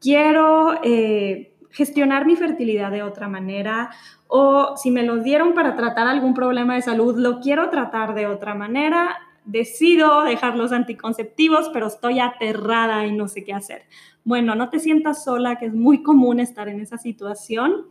quiero 0.03 0.75
eh, 0.83 1.55
gestionar 1.71 2.27
mi 2.27 2.37
fertilidad 2.37 2.91
de 2.91 3.03
otra 3.03 3.27
manera 3.27 3.89
o 4.27 4.77
si 4.77 4.91
me 4.91 5.03
los 5.03 5.25
dieron 5.25 5.55
para 5.55 5.77
tratar 5.77 6.07
algún 6.07 6.35
problema 6.35 6.75
de 6.75 6.83
salud, 6.83 7.19
lo 7.19 7.41
quiero 7.41 7.71
tratar 7.71 8.12
de 8.12 8.27
otra 8.27 8.55
manera 8.55 9.17
decido 9.44 10.23
dejar 10.25 10.56
los 10.56 10.73
anticonceptivos, 10.73 11.70
pero 11.73 11.87
estoy 11.87 12.20
aterrada 12.20 13.06
y 13.06 13.12
no 13.12 13.28
sé 13.28 13.44
qué 13.44 13.52
hacer. 13.52 13.82
Bueno, 14.25 14.54
no 14.54 14.68
te 14.70 14.78
sientas 14.78 15.25
sola, 15.25 15.56
que 15.56 15.66
es 15.66 15.75
muy 15.75 16.02
común 16.02 16.40
estar 16.40 16.68
en 16.68 16.80
esa 16.80 16.99
situación. 16.99 17.87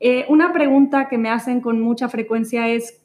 Eh, 0.00 0.26
una 0.28 0.52
pregunta 0.52 1.08
que 1.08 1.18
me 1.18 1.30
hacen 1.30 1.60
con 1.60 1.80
mucha 1.80 2.08
frecuencia 2.08 2.68
es, 2.68 3.02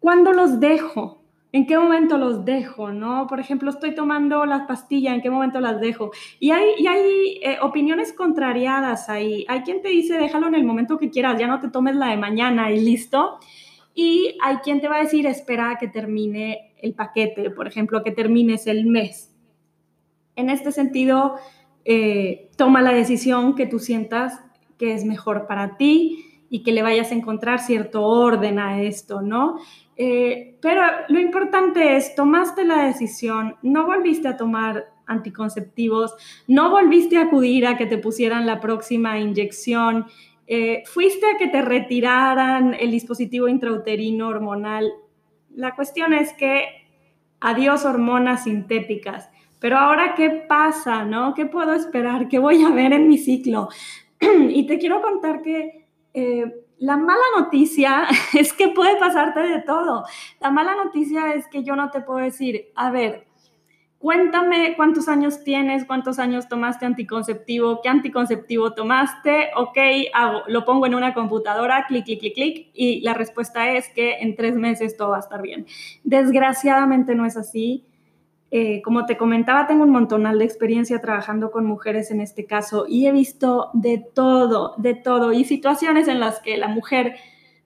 ¿cuándo 0.00 0.32
los 0.32 0.58
dejo? 0.58 1.22
¿En 1.52 1.66
qué 1.66 1.78
momento 1.78 2.16
los 2.16 2.44
dejo? 2.44 2.90
¿no? 2.92 3.26
Por 3.26 3.38
ejemplo, 3.38 3.70
estoy 3.70 3.94
tomando 3.94 4.46
las 4.46 4.66
pastillas, 4.66 5.14
¿en 5.14 5.20
qué 5.20 5.30
momento 5.30 5.60
las 5.60 5.80
dejo? 5.80 6.10
Y 6.40 6.50
hay, 6.50 6.86
hay 6.86 7.40
eh, 7.42 7.58
opiniones 7.60 8.12
contrariadas 8.12 9.08
ahí. 9.08 9.44
Hay 9.48 9.60
quien 9.60 9.82
te 9.82 9.90
dice, 9.90 10.18
déjalo 10.18 10.48
en 10.48 10.54
el 10.54 10.64
momento 10.64 10.98
que 10.98 11.10
quieras, 11.10 11.38
ya 11.38 11.46
no 11.46 11.60
te 11.60 11.68
tomes 11.68 11.94
la 11.94 12.08
de 12.08 12.16
mañana 12.16 12.72
y 12.72 12.80
listo. 12.80 13.38
Y 13.94 14.38
hay 14.42 14.56
quien 14.58 14.80
te 14.80 14.88
va 14.88 14.96
a 14.96 15.02
decir, 15.02 15.26
espera 15.26 15.70
a 15.70 15.78
que 15.78 15.88
termine 15.88 16.74
el 16.80 16.94
paquete, 16.94 17.50
por 17.50 17.66
ejemplo, 17.66 18.02
que 18.02 18.10
termines 18.10 18.66
el 18.66 18.86
mes. 18.86 19.34
En 20.34 20.48
este 20.50 20.72
sentido, 20.72 21.36
eh, 21.84 22.50
toma 22.56 22.80
la 22.80 22.92
decisión 22.92 23.54
que 23.54 23.66
tú 23.66 23.78
sientas 23.78 24.40
que 24.78 24.94
es 24.94 25.04
mejor 25.04 25.46
para 25.46 25.76
ti 25.76 26.44
y 26.48 26.62
que 26.62 26.72
le 26.72 26.82
vayas 26.82 27.12
a 27.12 27.14
encontrar 27.14 27.60
cierto 27.60 28.02
orden 28.04 28.58
a 28.58 28.82
esto, 28.82 29.22
¿no? 29.22 29.56
Eh, 29.96 30.58
pero 30.60 30.82
lo 31.08 31.20
importante 31.20 31.96
es, 31.96 32.14
tomaste 32.14 32.64
la 32.64 32.84
decisión, 32.84 33.56
no 33.62 33.86
volviste 33.86 34.28
a 34.28 34.36
tomar 34.36 34.92
anticonceptivos, 35.06 36.14
no 36.46 36.70
volviste 36.70 37.16
a 37.16 37.22
acudir 37.22 37.66
a 37.66 37.76
que 37.76 37.86
te 37.86 37.98
pusieran 37.98 38.46
la 38.46 38.60
próxima 38.60 39.18
inyección, 39.18 40.06
eh, 40.46 40.82
fuiste 40.86 41.26
a 41.26 41.36
que 41.38 41.48
te 41.48 41.62
retiraran 41.62 42.74
el 42.74 42.90
dispositivo 42.90 43.48
intrauterino 43.48 44.28
hormonal. 44.28 44.92
La 45.54 45.74
cuestión 45.74 46.12
es 46.12 46.32
que 46.32 46.66
adiós 47.40 47.84
hormonas 47.84 48.44
sintéticas. 48.44 49.30
Pero 49.58 49.78
ahora, 49.78 50.14
¿qué 50.14 50.30
pasa? 50.48 51.04
¿No? 51.04 51.34
¿Qué 51.34 51.46
puedo 51.46 51.72
esperar? 51.72 52.28
¿Qué 52.28 52.38
voy 52.38 52.64
a 52.64 52.70
ver 52.70 52.92
en 52.92 53.08
mi 53.08 53.18
ciclo? 53.18 53.68
y 54.20 54.66
te 54.66 54.78
quiero 54.78 55.00
contar 55.00 55.42
que 55.42 55.86
eh, 56.14 56.52
la 56.78 56.96
mala 56.96 57.22
noticia 57.38 58.06
es 58.34 58.52
que 58.52 58.68
puede 58.68 58.96
pasarte 58.96 59.40
de 59.40 59.60
todo. 59.62 60.04
La 60.40 60.50
mala 60.50 60.74
noticia 60.74 61.34
es 61.34 61.46
que 61.46 61.62
yo 61.62 61.76
no 61.76 61.90
te 61.90 62.00
puedo 62.00 62.18
decir, 62.18 62.72
a 62.74 62.90
ver, 62.90 63.26
cuéntame 64.02 64.74
cuántos 64.76 65.08
años 65.08 65.44
tienes, 65.44 65.84
cuántos 65.84 66.18
años 66.18 66.48
tomaste 66.48 66.84
anticonceptivo, 66.84 67.80
qué 67.82 67.88
anticonceptivo 67.88 68.74
tomaste, 68.74 69.50
ok, 69.56 69.78
lo 70.48 70.64
pongo 70.64 70.86
en 70.86 70.96
una 70.96 71.14
computadora, 71.14 71.86
clic, 71.86 72.04
clic, 72.04 72.18
clic, 72.18 72.34
clic, 72.34 72.70
y 72.74 73.00
la 73.02 73.14
respuesta 73.14 73.70
es 73.70 73.88
que 73.90 74.14
en 74.18 74.34
tres 74.34 74.56
meses 74.56 74.96
todo 74.96 75.10
va 75.10 75.18
a 75.18 75.20
estar 75.20 75.40
bien. 75.40 75.66
Desgraciadamente 76.02 77.14
no 77.14 77.24
es 77.24 77.36
así. 77.36 77.86
Eh, 78.50 78.82
como 78.82 79.06
te 79.06 79.16
comentaba, 79.16 79.68
tengo 79.68 79.84
un 79.84 79.90
montonal 79.90 80.38
de 80.38 80.44
experiencia 80.46 81.00
trabajando 81.00 81.52
con 81.52 81.64
mujeres 81.64 82.10
en 82.10 82.20
este 82.20 82.44
caso 82.44 82.86
y 82.88 83.06
he 83.06 83.12
visto 83.12 83.70
de 83.72 84.04
todo, 84.14 84.74
de 84.78 84.94
todo, 84.94 85.32
y 85.32 85.44
situaciones 85.44 86.08
en 86.08 86.18
las 86.18 86.40
que 86.40 86.58
la 86.58 86.68
mujer 86.68 87.14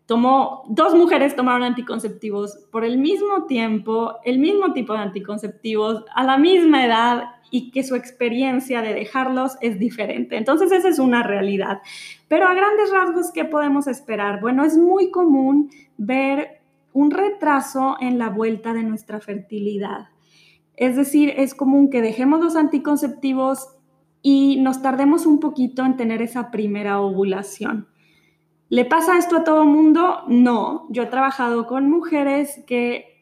tomó, 0.06 0.62
dos 0.68 0.94
mujeres 0.94 1.36
tomaron 1.36 1.64
anticonceptivos 1.64 2.58
por 2.70 2.84
el 2.84 2.98
mismo 2.98 3.44
tiempo, 3.46 4.14
el 4.24 4.38
mismo 4.38 4.72
tipo 4.72 4.92
de 4.92 5.00
anticonceptivos, 5.00 6.04
a 6.14 6.24
la 6.24 6.38
misma 6.38 6.86
edad 6.86 7.24
y 7.50 7.70
que 7.70 7.82
su 7.82 7.94
experiencia 7.94 8.82
de 8.82 8.94
dejarlos 8.94 9.56
es 9.60 9.78
diferente. 9.78 10.36
Entonces 10.36 10.72
esa 10.72 10.88
es 10.88 10.98
una 10.98 11.22
realidad. 11.22 11.80
Pero 12.28 12.46
a 12.46 12.54
grandes 12.54 12.90
rasgos, 12.90 13.32
¿qué 13.32 13.44
podemos 13.44 13.86
esperar? 13.86 14.40
Bueno, 14.40 14.64
es 14.64 14.76
muy 14.76 15.10
común 15.10 15.70
ver 15.96 16.60
un 16.92 17.10
retraso 17.10 17.96
en 18.00 18.18
la 18.18 18.30
vuelta 18.30 18.72
de 18.72 18.82
nuestra 18.82 19.20
fertilidad. 19.20 20.08
Es 20.76 20.96
decir, 20.96 21.32
es 21.36 21.54
común 21.54 21.90
que 21.90 22.02
dejemos 22.02 22.40
los 22.40 22.56
anticonceptivos 22.56 23.68
y 24.22 24.56
nos 24.60 24.82
tardemos 24.82 25.26
un 25.26 25.40
poquito 25.40 25.84
en 25.84 25.96
tener 25.96 26.22
esa 26.22 26.50
primera 26.50 27.00
ovulación. 27.00 27.88
¿Le 28.68 28.84
pasa 28.84 29.18
esto 29.18 29.36
a 29.36 29.44
todo 29.44 29.64
mundo? 29.64 30.22
No. 30.28 30.86
Yo 30.90 31.04
he 31.04 31.06
trabajado 31.06 31.66
con 31.66 31.88
mujeres 31.88 32.62
que 32.66 33.16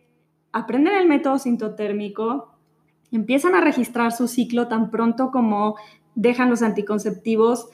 aprenden 0.53 0.95
el 0.95 1.07
método 1.07 1.39
sintotérmico, 1.39 2.55
empiezan 3.11 3.55
a 3.55 3.61
registrar 3.61 4.13
su 4.13 4.29
ciclo 4.29 4.69
tan 4.69 4.91
pronto 4.91 5.31
como 5.31 5.77
dejan 6.15 6.49
los 6.49 6.63
anticonceptivos 6.63 7.69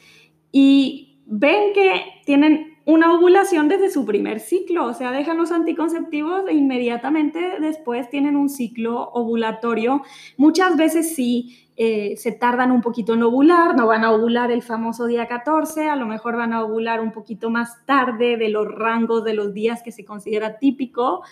y 0.51 1.21
ven 1.27 1.73
que 1.75 2.03
tienen 2.25 2.70
una 2.91 3.15
ovulación 3.15 3.69
desde 3.69 3.89
su 3.89 4.05
primer 4.05 4.41
ciclo, 4.41 4.87
o 4.87 4.95
sea, 4.95 5.13
dejan 5.13 5.37
los 5.37 5.53
anticonceptivos 5.53 6.49
e 6.49 6.55
inmediatamente 6.55 7.61
después 7.61 8.11
tienen 8.11 8.37
un 8.37 8.49
ciclo 8.49 9.11
ovulatorio. 9.13 10.03
Muchas 10.37 10.77
veces 10.77 11.15
sí 11.15 11.69
eh, 11.77 12.17
se 12.17 12.33
tardan 12.33 12.73
un 12.73 12.81
poquito 12.81 13.15
en 13.15 13.23
ovular, 13.23 13.77
no 13.77 13.87
van 13.87 14.03
a 14.03 14.11
ovular 14.11 14.51
el 14.51 14.63
famoso 14.63 15.07
día 15.07 15.29
14, 15.29 15.89
a 15.89 15.95
lo 15.95 16.07
mejor 16.07 16.37
van 16.37 16.53
a 16.53 16.65
ovular 16.65 17.01
un 17.01 17.13
poquito 17.13 17.49
más 17.49 17.87
tarde 17.87 18.37
de 18.37 18.49
los 18.49 18.67
rangos 18.67 19.23
de 19.25 19.35
los 19.35 19.55
días 19.55 19.83
que 19.85 19.93
se 19.93 20.05
considera 20.05 20.59
típico, 20.59 21.23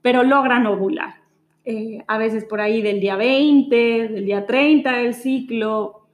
pero 0.00 0.22
logran 0.22 0.66
ovular. 0.66 1.16
Eh, 1.66 2.02
a 2.06 2.16
veces 2.16 2.44
por 2.44 2.60
ahí 2.62 2.80
del 2.80 3.00
día 3.00 3.16
20, 3.16 4.08
del 4.08 4.24
día 4.24 4.46
30 4.46 4.92
del 4.92 5.14
ciclo, 5.14 6.05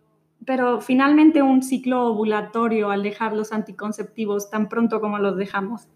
pero 0.44 0.80
finalmente 0.80 1.42
un 1.42 1.62
ciclo 1.62 2.06
ovulatorio 2.06 2.90
al 2.90 3.02
dejar 3.02 3.34
los 3.34 3.52
anticonceptivos 3.52 4.50
tan 4.50 4.68
pronto 4.68 5.00
como 5.00 5.18
los 5.18 5.36
dejamos. 5.36 5.88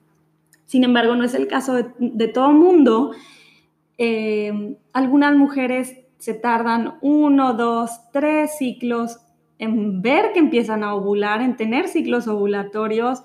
Sin 0.64 0.84
embargo, 0.84 1.14
no 1.14 1.24
es 1.24 1.34
el 1.34 1.46
caso 1.46 1.74
de, 1.74 1.86
de 1.98 2.28
todo 2.28 2.52
mundo. 2.52 3.12
Eh, 3.98 4.76
algunas 4.92 5.36
mujeres 5.36 5.94
se 6.18 6.34
tardan 6.34 6.98
uno, 7.02 7.54
dos, 7.54 7.90
tres 8.12 8.56
ciclos 8.58 9.20
en 9.58 10.02
ver 10.02 10.32
que 10.32 10.38
empiezan 10.38 10.84
a 10.84 10.94
ovular, 10.94 11.40
en 11.40 11.56
tener 11.56 11.88
ciclos 11.88 12.28
ovulatorios, 12.28 13.22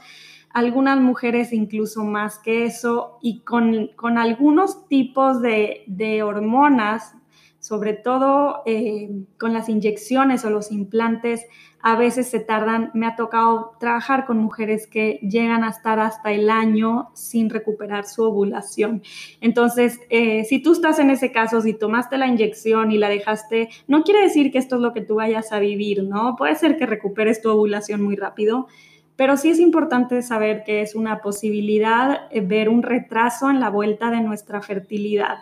algunas 0.49 0.99
mujeres 0.99 1.53
incluso 1.53 2.03
más 2.03 2.39
que 2.39 2.65
eso, 2.65 3.17
y 3.21 3.41
con, 3.41 3.89
algunos 4.17 4.87
tipos 4.87 5.41
de, 5.41 5.83
de 5.87 6.23
hormonas 6.23 7.15
sobre 7.61 7.93
todo 7.93 8.63
eh, 8.65 9.09
con 9.39 9.53
las 9.53 9.69
inyecciones 9.69 10.43
o 10.43 10.49
los 10.49 10.71
implantes, 10.71 11.45
a 11.83 11.95
veces 11.95 12.27
se 12.27 12.39
tardan, 12.39 12.91
me 12.95 13.05
ha 13.05 13.15
tocado 13.15 13.77
trabajar 13.79 14.25
con 14.25 14.37
mujeres 14.37 14.87
que 14.87 15.19
llegan 15.21 15.63
a 15.63 15.69
estar 15.69 15.99
hasta 15.99 16.31
el 16.31 16.49
año 16.49 17.09
sin 17.13 17.49
recuperar 17.49 18.05
su 18.05 18.23
ovulación. 18.23 19.03
Entonces, 19.41 19.99
eh, 20.09 20.43
si 20.45 20.61
tú 20.61 20.73
estás 20.73 20.99
en 20.99 21.11
ese 21.11 21.31
caso, 21.31 21.61
si 21.61 21.73
tomaste 21.73 22.17
la 22.17 22.27
inyección 22.27 22.91
y 22.91 22.97
la 22.97 23.09
dejaste, 23.09 23.69
no 23.87 24.03
quiere 24.03 24.21
decir 24.21 24.51
que 24.51 24.57
esto 24.57 24.75
es 24.75 24.81
lo 24.81 24.93
que 24.93 25.01
tú 25.01 25.15
vayas 25.15 25.51
a 25.51 25.59
vivir, 25.59 26.03
¿no? 26.03 26.35
Puede 26.35 26.55
ser 26.55 26.77
que 26.77 26.87
recuperes 26.87 27.41
tu 27.41 27.49
ovulación 27.49 28.01
muy 28.01 28.15
rápido, 28.15 28.67
pero 29.15 29.37
sí 29.37 29.51
es 29.51 29.59
importante 29.59 30.23
saber 30.23 30.63
que 30.63 30.81
es 30.81 30.95
una 30.95 31.21
posibilidad 31.21 32.27
eh, 32.31 32.41
ver 32.41 32.69
un 32.69 32.81
retraso 32.81 33.51
en 33.51 33.59
la 33.59 33.69
vuelta 33.69 34.09
de 34.09 34.21
nuestra 34.21 34.61
fertilidad. 34.61 35.37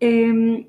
Em, 0.00 0.66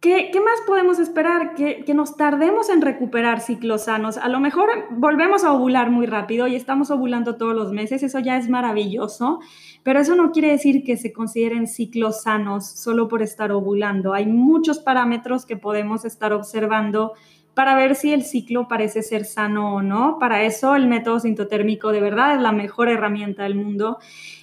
¿Qué, 0.00 0.30
más 0.44 0.60
podemos 0.66 0.98
esperar? 0.98 1.54
Que, 1.54 1.82
nos 1.94 2.16
tardemos 2.16 2.68
en 2.68 2.82
recuperar 2.82 3.40
ciclos 3.40 3.84
sanos. 3.84 4.18
A 4.18 4.28
lo 4.28 4.40
mejor 4.40 4.68
volvemos 4.90 5.42
a 5.42 5.52
ovular 5.52 5.90
muy 5.90 6.06
rápido 6.06 6.46
y 6.46 6.54
estamos 6.54 6.90
ovulando 6.90 7.36
todos 7.36 7.54
los 7.54 7.72
meses, 7.72 8.02
eso 8.02 8.18
ya 8.18 8.36
es 8.36 8.48
maravilloso, 8.48 9.40
pero 9.82 9.98
eso 9.98 10.14
no 10.14 10.32
quiere 10.32 10.50
decir 10.50 10.84
que 10.84 10.96
se 10.96 11.12
consideren 11.12 11.66
ciclos 11.66 12.22
sanos 12.22 12.66
solo 12.66 13.08
por 13.08 13.22
estar 13.22 13.50
ovulando. 13.52 14.12
Hay 14.12 14.26
muchos 14.26 14.78
parámetros 14.78 15.46
que 15.46 15.56
podemos 15.56 16.04
estar 16.04 16.32
observando 16.32 17.14
para 17.54 17.74
ver 17.74 17.94
si 17.94 18.12
el 18.12 18.22
ciclo 18.22 18.68
parece 18.68 19.02
ser 19.02 19.24
sano 19.24 19.76
o 19.76 19.82
no. 19.82 20.18
Para 20.20 20.42
eso 20.42 20.76
el 20.76 20.88
método 20.88 21.20
sintotérmico 21.20 21.90
de 21.90 22.02
verdad 22.02 22.34
es 22.36 22.42
la 22.42 22.52
mejor 22.52 22.90
herramienta 22.90 23.44
del 23.44 23.54
mundo. 23.54 23.98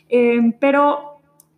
Eh, 0.09 0.55
pero 0.59 1.12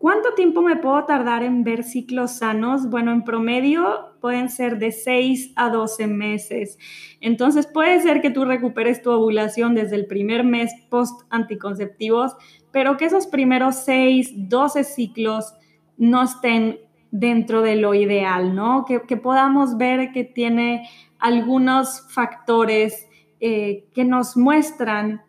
¿Cuánto 0.06 0.36
tiempo 0.36 0.62
me 0.62 0.76
puedo 0.76 1.04
tardar 1.06 1.42
en 1.42 1.64
ver 1.64 1.84
ciclos 1.84 2.38
sanos? 2.38 2.92
Bueno, 2.92 3.12
en 3.12 3.24
promedio 3.24 4.16
pueden 4.22 4.50
ser 4.50 4.78
de 4.78 4.92
6 4.92 5.54
a 5.56 5.72
12 5.72 6.06
meses. 6.06 6.78
Entonces 7.22 7.66
puede 7.66 8.00
ser 8.02 8.22
que 8.22 8.30
tú 8.30 8.46
recuperes 8.46 9.02
tu 9.02 9.10
ovulación 9.10 9.74
desde 9.74 9.96
el 9.96 10.06
primer 10.06 10.44
mes 10.44 10.72
post 10.92 11.24
anticonceptivos, 11.32 12.36
pero 12.72 12.98
que 12.98 13.06
esos 13.06 13.26
primeros 13.26 13.78
6, 13.78 14.48
12 14.48 14.84
ciclos 14.84 15.56
no 15.98 16.22
estén 16.22 16.78
dentro 17.10 17.64
de 17.64 17.76
lo 17.76 17.96
ideal, 17.96 18.54
¿no? 18.54 18.86
Que, 18.86 19.18
podamos 19.18 19.76
ver 19.80 20.12
que 20.12 20.24
tiene 20.24 20.88
algunos 21.18 22.06
factores 22.14 23.08
eh, 23.40 23.86
que 23.96 24.06
nos 24.06 24.38
muestran 24.38 25.24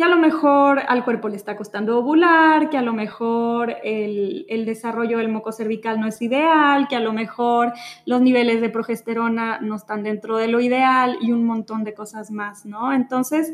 que 0.00 0.04
a 0.04 0.08
lo 0.08 0.16
mejor 0.16 0.80
al 0.88 1.04
cuerpo 1.04 1.28
le 1.28 1.36
está 1.36 1.58
costando 1.58 1.98
ovular, 1.98 2.70
que 2.70 2.78
a 2.78 2.82
lo 2.82 2.94
mejor 2.94 3.76
el, 3.84 4.64
desarrollo 4.64 5.18
del 5.18 5.28
moco 5.28 5.52
cervical 5.52 6.00
no 6.00 6.06
es 6.06 6.22
ideal, 6.22 6.88
que 6.88 6.96
a 6.96 7.00
lo 7.00 7.12
mejor 7.12 7.74
los 8.06 8.22
niveles 8.22 8.62
de 8.62 8.70
progesterona 8.70 9.60
no 9.60 9.76
están 9.76 10.02
dentro 10.02 10.38
de 10.38 10.48
lo 10.48 10.58
ideal 10.62 11.18
y 11.20 11.32
un 11.32 11.44
montón 11.44 11.84
de 11.84 11.92
cosas 11.92 12.30
más, 12.30 12.64
¿no? 12.64 12.94
Entonces, 12.94 13.52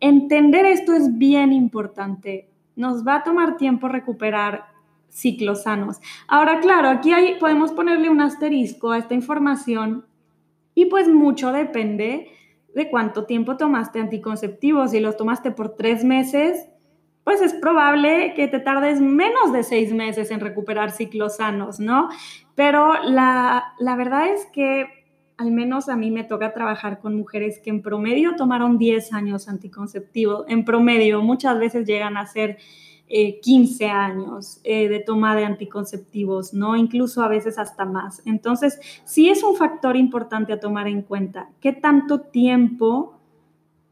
entender 0.00 0.66
esto 0.66 0.94
es 0.94 1.16
bien 1.16 1.52
importante. 1.52 2.48
Nos 2.74 3.06
va 3.06 3.18
a 3.18 3.22
tomar 3.22 3.56
tiempo 3.56 3.86
recuperar 3.86 4.64
ciclos 5.10 5.62
sanos. 5.62 6.00
Ahora, 6.26 6.58
claro, 6.58 6.88
aquí 6.88 7.12
podemos 7.38 7.70
ponerle 7.70 8.10
un 8.10 8.20
asterisco 8.20 8.90
a 8.90 8.98
esta 8.98 9.14
información 9.14 10.04
y 10.74 10.86
pues 10.86 11.06
mucho 11.06 11.52
depende 11.52 12.32
de 12.74 12.90
cuánto 12.90 13.24
tiempo 13.24 13.56
tomaste 13.56 14.00
anticonceptivos. 14.00 14.90
Si 14.90 15.00
los 15.00 15.16
tomaste 15.16 15.50
por 15.50 15.76
tres 15.76 16.04
meses, 16.04 16.68
pues 17.24 17.40
es 17.40 17.54
probable 17.54 18.34
que 18.34 18.48
te 18.48 18.60
tardes 18.60 19.00
menos 19.00 19.52
de 19.52 19.62
seis 19.62 19.92
meses 19.92 20.30
en 20.30 20.40
recuperar 20.40 20.90
ciclos 20.90 21.36
sanos, 21.36 21.80
¿no? 21.80 22.08
Pero 22.54 23.02
la, 23.02 23.74
la 23.78 23.96
verdad 23.96 24.28
es 24.28 24.46
que 24.46 24.86
al 25.36 25.50
menos 25.50 25.88
a 25.88 25.96
mí 25.96 26.10
me 26.10 26.24
toca 26.24 26.52
trabajar 26.52 27.00
con 27.00 27.16
mujeres 27.16 27.60
que 27.60 27.70
en 27.70 27.82
promedio 27.82 28.36
tomaron 28.36 28.78
10 28.78 29.12
años 29.14 29.48
anticonceptivos. 29.48 30.44
En 30.48 30.64
promedio, 30.64 31.22
muchas 31.22 31.58
veces 31.58 31.86
llegan 31.86 32.16
a 32.16 32.26
ser 32.26 32.58
15 33.08 33.84
eh, 33.84 33.90
años 33.90 34.60
eh, 34.64 34.88
de 34.88 35.00
toma 35.00 35.36
de 35.36 35.44
anticonceptivos, 35.44 36.54
¿no? 36.54 36.74
Incluso 36.74 37.22
a 37.22 37.28
veces 37.28 37.58
hasta 37.58 37.84
más. 37.84 38.22
Entonces, 38.24 38.80
sí 39.04 39.28
es 39.28 39.42
un 39.42 39.56
factor 39.56 39.96
importante 39.96 40.52
a 40.52 40.60
tomar 40.60 40.88
en 40.88 41.02
cuenta. 41.02 41.50
¿Qué 41.60 41.72
tanto 41.72 42.20
tiempo 42.20 43.18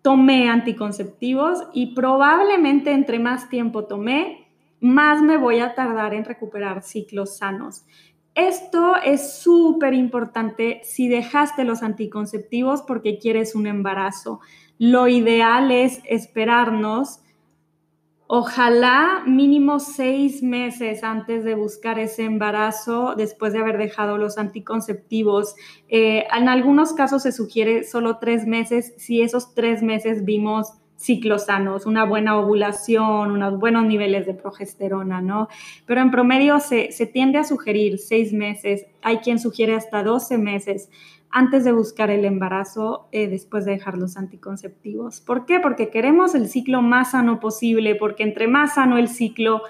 tomé 0.01 0.49
anticonceptivos? 0.49 1.63
Y 1.75 1.95
probablemente 1.95 2.93
entre 2.93 3.19
más 3.19 3.49
tiempo 3.49 3.85
tomé, 3.85 4.49
más 4.81 5.23
me 5.23 5.37
voy 5.37 5.61
a 5.61 5.75
tardar 5.75 6.15
en 6.15 6.25
recuperar 6.25 6.83
ciclos 6.83 7.37
sanos. 7.37 7.85
Esto 8.35 8.97
es 8.97 9.41
súper 9.41 9.93
importante 9.93 10.81
si 10.85 11.07
dejaste 11.07 11.65
los 11.65 11.83
anticonceptivos 11.83 12.81
porque 12.81 13.19
quieres 13.19 13.55
un 13.55 13.67
embarazo. 13.67 14.41
Lo 14.79 15.07
ideal 15.07 15.71
es 15.71 16.01
esperarnos 16.07 17.22
Ojalá 18.35 19.25
mínimo 19.27 19.79
seis 19.79 20.43
meses 20.43 21.05
antes 21.05 21.45
de 21.45 21.55
buscar 21.55 21.99
ese 21.99 22.25
embarazo, 22.25 23.15
después 23.15 23.53
de 23.53 23.59
haber 23.59 23.77
dejado 23.77 24.17
los 24.17 24.39
anticonceptivos. 24.39 25.55
Eh, 25.91 26.25
en 26.35 26.49
algunos 26.49 26.95
casos 26.95 27.25
se 27.25 27.33
sugiere 27.33 27.85
solo 27.85 28.17
tres 28.17 28.47
meses, 28.47 28.95
si 28.97 29.21
esos 29.21 29.53
tres 29.53 29.83
meses 29.83 30.25
vimos 30.25 30.73
ciclos 30.97 31.45
sanos, 31.45 31.85
una 31.85 32.07
buena 32.07 32.39
ovulación, 32.39 33.33
unos 33.33 33.59
buenos 33.59 33.85
niveles 33.85 34.25
de 34.25 34.33
progesterona, 34.33 35.21
¿no? 35.21 35.49
Pero 35.85 36.01
en 36.01 36.11
promedio 36.11 36.59
se, 36.59 36.91
se 36.91 37.05
tiende 37.05 37.37
a 37.37 37.45
sugerir 37.45 37.99
seis 37.99 38.33
meses, 38.33 38.87
hay 39.03 39.19
quien 39.19 39.41
sugiere 39.41 39.75
hasta 39.75 40.03
12 40.03 40.39
meses 40.39 40.89
antes 41.33 41.65
de 41.65 41.73
buscar 41.73 42.11
el 42.11 42.27
embarazo 42.27 43.09
eh, 43.11 43.27
después 43.27 43.65
de 43.65 43.73
dejar 43.73 43.97
los 43.97 44.19
anticonceptivos. 44.19 45.23
¿Por 45.23 45.47
qué? 45.47 45.61
Porque 45.61 45.89
queremos 45.89 46.35
el 46.35 46.49
ciclo 46.49 46.83
más 46.83 47.13
sano 47.13 47.41
posible, 47.41 47.95
porque 47.95 48.23
entre 48.23 48.47
más 48.47 48.75
sano 48.75 48.99
el 48.99 49.09
ciclo, 49.09 49.63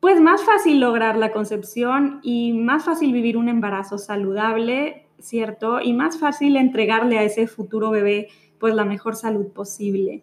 pues 0.00 0.20
más 0.20 0.44
fácil 0.44 0.80
lograr 0.80 1.16
la 1.16 1.32
concepción 1.32 2.20
y 2.22 2.52
más 2.52 2.84
fácil 2.84 3.12
vivir 3.12 3.38
un 3.38 3.48
embarazo 3.48 3.96
saludable, 3.96 5.06
¿cierto? 5.18 5.80
Y 5.80 5.94
más 5.94 6.18
fácil 6.18 6.56
entregarle 6.56 7.18
a 7.18 7.24
ese 7.24 7.46
futuro 7.46 7.90
bebé 7.90 8.28
pues 8.58 8.74
la 8.74 8.84
mejor 8.84 9.16
salud 9.16 9.48
posible. 9.48 10.22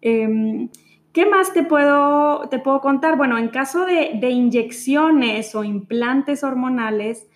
Em, 0.00 0.70
¿Qué 1.12 1.26
más 1.26 1.52
te 1.52 1.62
puedo, 1.62 2.48
te 2.48 2.58
puedo 2.58 2.80
contar? 2.80 3.18
Bueno, 3.18 3.36
en 3.36 3.48
caso 3.48 3.84
de, 3.84 4.12
de 4.18 4.30
inyecciones 4.30 5.54
o 5.54 5.62
implantes 5.62 6.42
hormonales, 6.42 7.28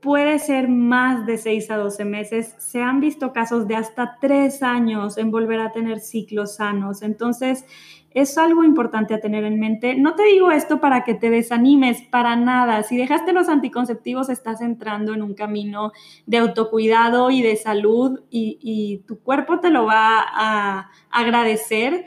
puede 0.00 0.38
ser 0.38 0.68
más 0.68 1.26
de 1.26 1.36
6 1.38 1.70
a 1.70 1.76
12 1.76 2.04
meses. 2.04 2.54
Se 2.58 2.82
han 2.82 3.00
visto 3.00 3.32
casos 3.32 3.68
de 3.68 3.76
hasta 3.76 4.16
3 4.20 4.62
años 4.62 5.18
en 5.18 5.30
volver 5.30 5.60
a 5.60 5.72
tener 5.72 6.00
ciclos 6.00 6.56
sanos. 6.56 7.02
Entonces, 7.02 7.64
es 8.12 8.36
algo 8.38 8.64
importante 8.64 9.14
a 9.14 9.20
tener 9.20 9.44
en 9.44 9.60
mente. 9.60 9.94
No 9.94 10.14
te 10.14 10.24
digo 10.24 10.50
esto 10.50 10.80
para 10.80 11.04
que 11.04 11.14
te 11.14 11.30
desanimes, 11.30 12.02
para 12.02 12.34
nada. 12.34 12.82
Si 12.82 12.96
dejaste 12.96 13.32
los 13.32 13.48
anticonceptivos, 13.48 14.30
estás 14.30 14.60
entrando 14.60 15.14
en 15.14 15.22
un 15.22 15.34
camino 15.34 15.92
de 16.26 16.38
autocuidado 16.38 17.30
y 17.30 17.42
de 17.42 17.56
salud 17.56 18.20
y, 18.30 19.04
tu 19.06 19.20
cuerpo 19.20 19.60
te 19.60 19.70
lo 19.70 19.86
va 19.86 20.20
a 20.20 20.90
agradecer 21.10 22.06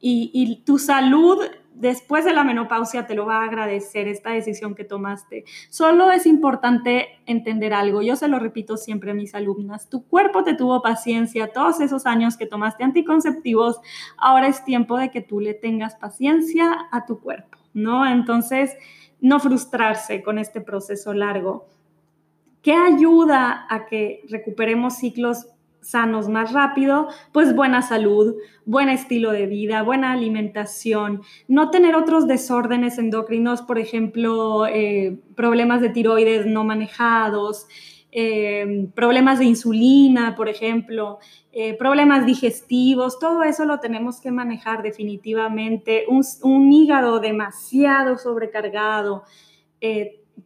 y, 0.00 0.30
y 0.34 0.64
tu 0.64 0.78
salud 0.78 1.38
después 1.74 2.24
de 2.24 2.32
la 2.32 2.44
menopausia 2.44 3.06
te 3.06 3.14
lo 3.14 3.26
va 3.26 3.38
a 3.38 3.44
agradecer 3.44 4.08
esta 4.08 4.30
decisión 4.30 4.74
que 4.74 4.84
tomaste. 4.84 5.44
Solo 5.68 6.10
es 6.12 6.26
importante 6.26 7.20
entender 7.26 7.74
algo, 7.74 8.02
yo 8.02 8.16
se 8.16 8.28
lo 8.28 8.38
repito 8.38 8.76
siempre 8.76 9.10
a 9.10 9.14
mis 9.14 9.34
alumnas, 9.34 9.88
tu 9.88 10.06
cuerpo 10.06 10.44
te 10.44 10.54
tuvo 10.54 10.82
paciencia 10.82 11.52
todos 11.52 11.80
esos 11.80 12.06
años 12.06 12.36
que 12.36 12.46
tomaste 12.46 12.84
anticonceptivos, 12.84 13.80
ahora 14.16 14.48
es 14.48 14.64
tiempo 14.64 14.96
de 14.96 15.10
que 15.10 15.20
tú 15.20 15.40
le 15.40 15.54
tengas 15.54 15.96
paciencia 15.96 16.88
a 16.90 17.04
tu 17.04 17.20
cuerpo, 17.20 17.58
¿no? 17.72 18.06
Entonces, 18.06 18.76
no 19.20 19.40
frustrarse 19.40 20.22
con 20.22 20.38
este 20.38 20.60
proceso 20.60 21.14
largo. 21.14 21.66
¿Qué 22.62 22.72
ayuda 22.72 23.66
a 23.68 23.86
que 23.86 24.22
recuperemos 24.28 24.96
ciclos 24.96 25.46
sanos 25.84 26.28
más 26.28 26.52
rápido, 26.52 27.08
pues 27.32 27.54
buena 27.54 27.82
salud, 27.82 28.34
buen 28.64 28.88
estilo 28.88 29.32
de 29.32 29.46
vida, 29.46 29.82
buena 29.82 30.12
alimentación, 30.12 31.22
no 31.46 31.70
tener 31.70 31.94
otros 31.94 32.26
desórdenes 32.26 32.98
endocrinos, 32.98 33.62
por 33.62 33.78
ejemplo, 33.78 34.66
eh, 34.66 35.18
problemas 35.36 35.82
de 35.82 35.90
tiroides 35.90 36.46
no 36.46 36.64
manejados, 36.64 37.66
eh, 38.12 38.88
problemas 38.94 39.38
de 39.38 39.44
insulina, 39.44 40.34
por 40.36 40.48
ejemplo, 40.48 41.18
eh, 41.52 41.74
problemas 41.74 42.24
digestivos, 42.24 43.18
todo 43.18 43.42
eso 43.42 43.64
lo 43.64 43.80
tenemos 43.80 44.20
que 44.20 44.30
manejar 44.30 44.82
definitivamente, 44.82 46.04
un, 46.08 46.22
un 46.42 46.72
hígado 46.72 47.20
demasiado 47.20 48.16
sobrecargado 48.16 49.24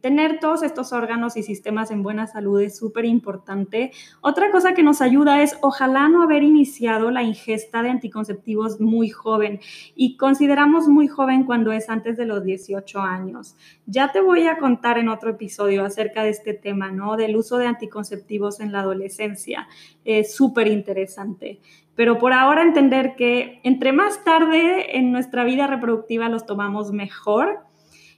tener 0.00 0.38
todos 0.38 0.62
estos 0.62 0.92
órganos 0.92 1.36
y 1.36 1.42
sistemas 1.42 1.90
en 1.90 2.02
buena 2.02 2.26
salud 2.26 2.60
es 2.60 2.76
súper 2.76 3.04
importante. 3.04 3.92
Otra 4.20 4.50
cosa 4.50 4.74
que 4.74 4.82
nos 4.82 5.00
ayuda 5.00 5.42
es 5.42 5.56
ojalá 5.60 6.08
no 6.08 6.22
haber 6.22 6.42
iniciado 6.42 7.10
la 7.10 7.22
ingesta 7.22 7.82
de 7.82 7.90
anticonceptivos 7.90 8.80
muy 8.80 9.10
joven 9.10 9.60
y 9.94 10.16
consideramos 10.16 10.88
muy 10.88 11.08
joven 11.08 11.44
cuando 11.44 11.72
es 11.72 11.88
antes 11.88 12.16
de 12.16 12.26
los 12.26 12.44
18 12.44 13.00
años. 13.00 13.56
Ya 13.86 14.12
te 14.12 14.20
voy 14.20 14.46
a 14.46 14.58
contar 14.58 14.98
en 14.98 15.08
otro 15.08 15.30
episodio 15.30 15.84
acerca 15.84 16.22
de 16.22 16.30
este 16.30 16.54
tema, 16.54 16.90
¿no? 16.90 17.16
Del 17.16 17.36
uso 17.36 17.58
de 17.58 17.66
anticonceptivos 17.66 18.60
en 18.60 18.72
la 18.72 18.80
adolescencia. 18.80 19.68
Es 20.04 20.34
súper 20.34 20.68
interesante 20.68 21.60
pero 21.98 22.16
por 22.20 22.32
ahora 22.32 22.62
entender 22.62 23.16
que 23.16 23.58
entre 23.64 23.90
más 23.90 24.22
tarde 24.22 24.96
en 24.96 25.10
nuestra 25.10 25.42
vida 25.42 25.66
reproductiva 25.66 26.28
los 26.28 26.46
tomamos 26.46 26.92
mejor 26.92 27.66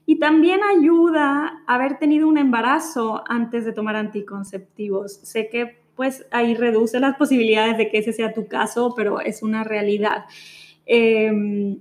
y 0.07 0.19
también 0.19 0.61
ayuda 0.65 1.63
haber 1.67 1.99
tenido 1.99 2.29
un 2.29 2.39
embarazo 2.39 3.23
antes 3.29 3.65
de 3.65 3.73
tomar 3.73 3.97
anticonceptivos. 3.97 5.15
Sé 5.23 5.49
que 5.49 5.81
pues 5.95 6.27
ahí 6.31 6.55
reduce 6.55 6.99
las 7.01 7.17
posibilidades 7.17 7.77
de 7.79 7.91
que 7.91 7.99
ese 7.99 8.13
sea 8.13 8.33
tu 8.33 8.47
caso, 8.49 8.95
pero 8.97 9.21
es 9.21 9.43
una 9.43 9.65
realidad. 9.65 10.25
Em, 10.87 11.81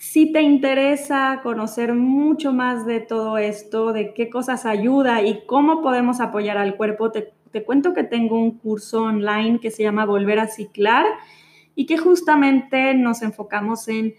Si 0.00 0.32
te 0.32 0.42
interesa 0.42 1.40
conocer 1.42 1.92
mucho 1.94 2.52
más 2.52 2.86
de 2.86 3.00
todo 3.00 3.36
esto, 3.36 3.92
de 3.92 4.14
qué 4.14 4.30
cosas 4.30 4.64
ayuda 4.64 5.22
y 5.22 5.44
cómo 5.46 5.82
podemos 5.82 6.20
apoyar 6.20 6.56
al 6.56 6.76
cuerpo, 6.76 7.10
te, 7.10 7.32
te 7.50 7.64
cuento 7.64 7.94
que 7.94 8.04
tengo 8.04 8.38
un 8.38 8.58
curso 8.58 9.02
online 9.02 9.58
que 9.60 9.70
se 9.72 9.82
llama 9.82 10.06
Volver 10.06 10.38
a 10.38 10.46
Ciclar 10.46 11.04
y 11.74 11.86
que 11.86 11.98
justamente 11.98 12.94
nos 12.94 13.22
enfocamos 13.22 13.88
en 13.88 14.14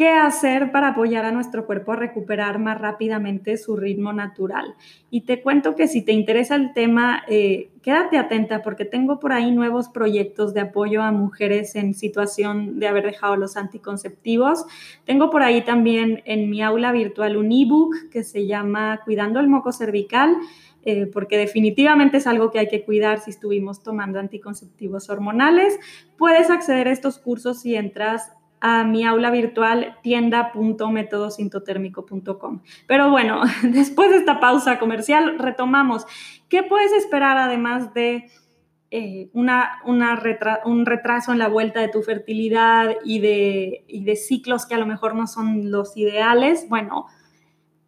qué 0.00 0.08
hacer 0.08 0.72
para 0.72 0.88
apoyar 0.88 1.26
a 1.26 1.30
nuestro 1.30 1.66
cuerpo 1.66 1.92
a 1.92 1.96
recuperar 1.96 2.58
más 2.58 2.80
rápidamente 2.80 3.58
su 3.58 3.76
ritmo 3.76 4.14
natural. 4.14 4.74
Y 5.10 5.26
te 5.26 5.42
cuento 5.42 5.76
que 5.76 5.88
si 5.88 6.00
te 6.00 6.12
interesa 6.12 6.54
el 6.54 6.72
tema, 6.72 7.22
eh, 7.28 7.68
quédate 7.82 8.16
atenta 8.16 8.62
porque 8.62 8.86
tengo 8.86 9.20
por 9.20 9.34
ahí 9.34 9.50
nuevos 9.50 9.90
proyectos 9.90 10.54
de 10.54 10.62
apoyo 10.62 11.02
a 11.02 11.12
mujeres 11.12 11.76
en 11.76 11.92
situación 11.92 12.78
de 12.78 12.88
haber 12.88 13.04
dejado 13.04 13.36
los 13.36 13.58
anticonceptivos. 13.58 14.64
Tengo 15.04 15.28
por 15.28 15.42
ahí 15.42 15.60
también 15.66 16.22
en 16.24 16.48
mi 16.48 16.62
aula 16.62 16.92
virtual 16.92 17.36
un 17.36 17.52
ebook 17.52 18.08
que 18.10 18.24
se 18.24 18.46
llama 18.46 19.00
Cuidando 19.04 19.38
el 19.38 19.48
moco 19.48 19.70
cervical. 19.70 20.34
Eh, 20.82 21.04
porque 21.12 21.36
definitivamente 21.36 22.16
es 22.16 22.26
algo 22.26 22.50
que 22.50 22.58
hay 22.58 22.68
que 22.68 22.86
cuidar 22.86 23.20
si 23.20 23.28
estuvimos 23.28 23.82
tomando 23.82 24.18
anticonceptivos 24.18 25.10
hormonales. 25.10 25.78
Puedes 26.16 26.48
acceder 26.48 26.88
a 26.88 26.90
estos 26.90 27.18
cursos 27.18 27.60
si 27.60 27.74
entras 27.74 28.32
a 28.60 28.84
mi 28.84 29.04
aula 29.04 29.30
virtual 29.30 29.96
tienda.metodosintotérmico.com. 30.02 32.60
Pero 32.86 33.10
bueno, 33.10 33.40
después 33.62 34.10
de 34.10 34.18
esta 34.18 34.38
pausa 34.40 34.78
comercial, 34.78 35.38
retomamos. 35.38 36.04
¿Qué 36.48 36.62
puedes 36.62 36.92
esperar 36.92 37.38
además 37.38 37.94
de 37.94 38.30
eh, 38.90 39.30
una, 39.32 39.80
un 39.84 40.84
retraso 40.84 41.32
en 41.32 41.38
la 41.38 41.48
vuelta 41.48 41.80
de 41.80 41.88
tu 41.88 42.02
fertilidad 42.02 42.96
y 43.04 43.20
de, 43.20 43.86
y 43.88 44.04
de 44.04 44.16
ciclos 44.16 44.66
que 44.66 44.74
a 44.74 44.78
lo 44.78 44.84
mejor 44.86 45.14
no 45.14 45.26
son 45.26 45.70
los 45.70 45.96
ideales? 45.96 46.68
Bueno, 46.68 47.06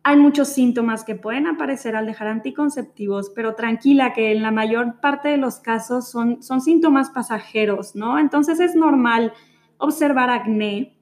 hay 0.04 0.16
muchos 0.16 0.48
síntomas 0.48 1.04
que 1.04 1.14
pueden 1.14 1.46
aparecer 1.46 1.94
al 1.94 2.06
dejar 2.06 2.28
anticonceptivos, 2.28 3.30
pero 3.34 3.54
tranquila 3.54 4.12
que 4.12 4.32
en 4.32 4.42
la 4.42 4.50
mayor 4.50 5.00
parte 5.00 5.28
de 5.28 5.36
los 5.36 5.60
casos 5.60 6.08
son, 6.08 6.42
son 6.42 6.60
síntomas 6.60 7.10
pasajeros, 7.10 7.94
¿no? 7.94 8.18
Entonces 8.18 8.58
es 8.58 8.74
normal 8.74 9.32
observar 9.82 10.30
acné, 10.30 10.96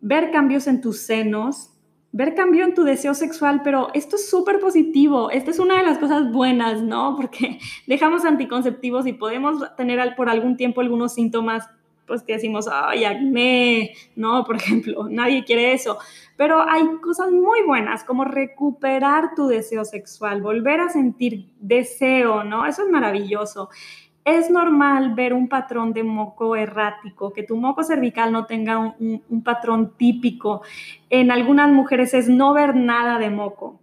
ver 0.00 0.30
cambios 0.30 0.66
en 0.66 0.80
tus 0.80 1.00
senos, 1.00 1.70
ver 2.12 2.34
cambio 2.34 2.64
en 2.64 2.74
tu 2.74 2.84
deseo 2.84 3.12
sexual, 3.12 3.60
pero 3.62 3.88
esto 3.92 4.16
es 4.16 4.30
súper 4.30 4.58
positivo, 4.58 5.30
esta 5.30 5.50
es 5.50 5.58
una 5.58 5.76
de 5.76 5.82
las 5.82 5.98
cosas 5.98 6.32
buenas, 6.32 6.82
¿no? 6.82 7.14
Porque 7.20 7.58
dejamos 7.86 8.24
anticonceptivos 8.24 9.06
y 9.06 9.12
podemos 9.12 9.62
tener 9.76 10.14
por 10.16 10.30
algún 10.30 10.56
tiempo 10.56 10.80
algunos 10.80 11.14
síntomas, 11.14 11.68
pues 12.06 12.22
que 12.22 12.34
decimos, 12.34 12.68
ay, 12.72 13.04
acné, 13.04 13.92
¿no? 14.14 14.44
Por 14.46 14.56
ejemplo, 14.56 15.08
nadie 15.10 15.44
quiere 15.44 15.72
eso, 15.72 15.98
pero 16.36 16.62
hay 16.62 16.84
cosas 17.02 17.32
muy 17.32 17.62
buenas 17.66 18.04
como 18.04 18.24
recuperar 18.24 19.34
tu 19.34 19.48
deseo 19.48 19.84
sexual, 19.84 20.40
volver 20.40 20.80
a 20.80 20.88
sentir 20.88 21.50
deseo, 21.60 22.44
¿no? 22.44 22.64
Eso 22.64 22.82
es 22.84 22.90
maravilloso 22.90 23.68
es 24.26 24.50
normal 24.50 25.14
ver 25.14 25.32
un 25.32 25.48
patrón 25.48 25.92
de 25.92 26.02
moco 26.02 26.56
errático, 26.56 27.32
que 27.32 27.44
tu 27.44 27.56
moco 27.56 27.84
cervical 27.84 28.32
no 28.32 28.44
tenga 28.44 28.76
un, 28.98 29.42
patrón 29.44 29.92
típico. 29.96 30.62
En 31.08 31.30
algunas 31.30 31.70
mujeres 31.70 32.12
es 32.12 32.28
no 32.28 32.52
ver 32.52 32.74
nada 32.74 33.20
de 33.20 33.30
moco 33.30 33.78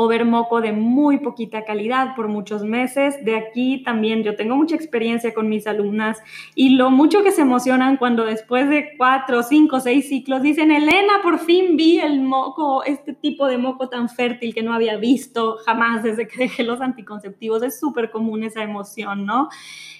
o 0.00 0.06
ver 0.06 0.24
moco 0.24 0.60
de 0.60 0.70
muy 0.70 1.18
poquita 1.18 1.64
calidad 1.64 2.14
por 2.14 2.28
muchos 2.28 2.62
meses. 2.62 3.16
De 3.24 3.34
aquí 3.34 3.82
también 3.82 4.22
yo 4.22 4.36
tengo 4.36 4.54
mucha 4.54 4.76
experiencia 4.76 5.34
con 5.34 5.48
mis 5.48 5.66
alumnas 5.66 6.22
y 6.54 6.76
lo 6.76 6.92
mucho 6.92 7.24
que 7.24 7.32
se 7.32 7.40
emocionan 7.40 7.96
cuando 7.96 8.24
después 8.24 8.68
de 8.68 8.90
cuatro, 8.96 9.42
cinco, 9.42 9.80
seis 9.80 10.08
ciclos 10.08 10.40
dicen, 10.40 10.70
Elena, 10.70 11.14
por 11.20 11.40
fin 11.40 11.76
vi 11.76 11.98
el 11.98 12.20
moco, 12.20 12.84
este 12.84 13.12
tipo 13.12 13.48
de 13.48 13.58
moco 13.58 13.88
tan 13.88 14.08
fértil 14.08 14.54
que 14.54 14.62
no 14.62 14.72
había 14.72 14.98
visto 14.98 15.56
jamás 15.66 16.04
desde 16.04 16.28
que 16.28 16.38
dejé 16.38 16.62
los 16.62 16.80
anticonceptivos. 16.80 17.64
Es 17.64 17.80
súper 17.80 18.12
común 18.12 18.44
esa 18.44 18.62
emoción, 18.62 19.26
¿no? 19.26 19.48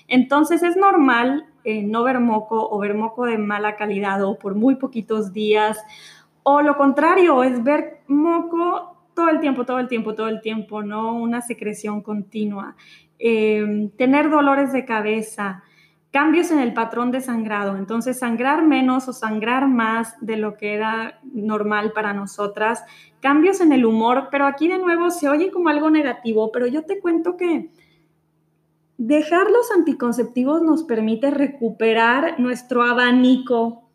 Entonces 0.06 0.62
es 0.62 0.76
normal 0.76 1.46
eh, 1.64 1.82
no 1.82 2.04
ver 2.04 2.20
moco 2.20 2.70
o 2.70 2.78
ver 2.78 2.94
moco 2.94 3.26
de 3.26 3.37
mala 3.37 3.74
calidad 3.74 4.22
o 4.22 4.38
por 4.38 4.54
muy 4.54 4.76
poquitos 4.76 5.32
días. 5.32 5.76
O 6.44 6.62
lo 6.62 6.76
contrario, 6.76 7.42
es 7.42 7.64
ver 7.64 8.02
moco 8.06 8.94
todo 9.18 9.31
el 9.31 9.40
tiempo, 9.40 9.64
todo 9.64 9.81
el 9.81 9.88
tiempo, 9.88 10.14
todo 10.14 10.28
el 10.28 10.40
tiempo, 10.40 10.85
¿no? 10.85 11.12
Una 11.16 11.40
secreción 11.40 12.02
continua. 12.02 12.76
Em, 13.18 13.90
tener 13.90 14.31
dolores 14.31 14.72
de 14.72 14.85
cabeza, 14.85 15.64
cambios 16.12 16.52
en 16.52 16.61
el 16.61 16.72
patrón 16.72 17.11
de 17.11 17.20
sangrado, 17.20 17.76
entonces 17.76 18.20
sangrar 18.20 18.64
menos 18.64 19.09
o 19.09 19.12
sangrar 19.12 19.66
más 19.66 20.14
de 20.20 20.37
lo 20.37 20.57
que 20.57 20.72
era 20.74 21.18
normal 21.24 21.90
para 21.92 22.12
nosotras, 22.12 22.85
cambios 23.18 23.61
en 23.61 23.72
el 23.72 23.85
humor, 23.85 24.28
pero 24.31 24.46
aquí 24.46 24.68
de 24.68 24.78
nuevo 24.78 25.11
se 25.11 25.28
oye 25.28 25.50
como 25.50 25.68
algo 25.68 25.90
negativo, 25.90 26.52
pero 26.52 26.68
yo 26.68 26.85
te 26.85 27.00
cuento 27.00 27.37
que 27.37 27.70
dejar 28.98 29.50
los 29.50 29.72
anticonceptivos 29.72 30.62
nos 30.62 30.85
permite 30.85 31.33
recuperar 31.33 32.38
nuestro 32.38 32.85
abanico 32.85 33.88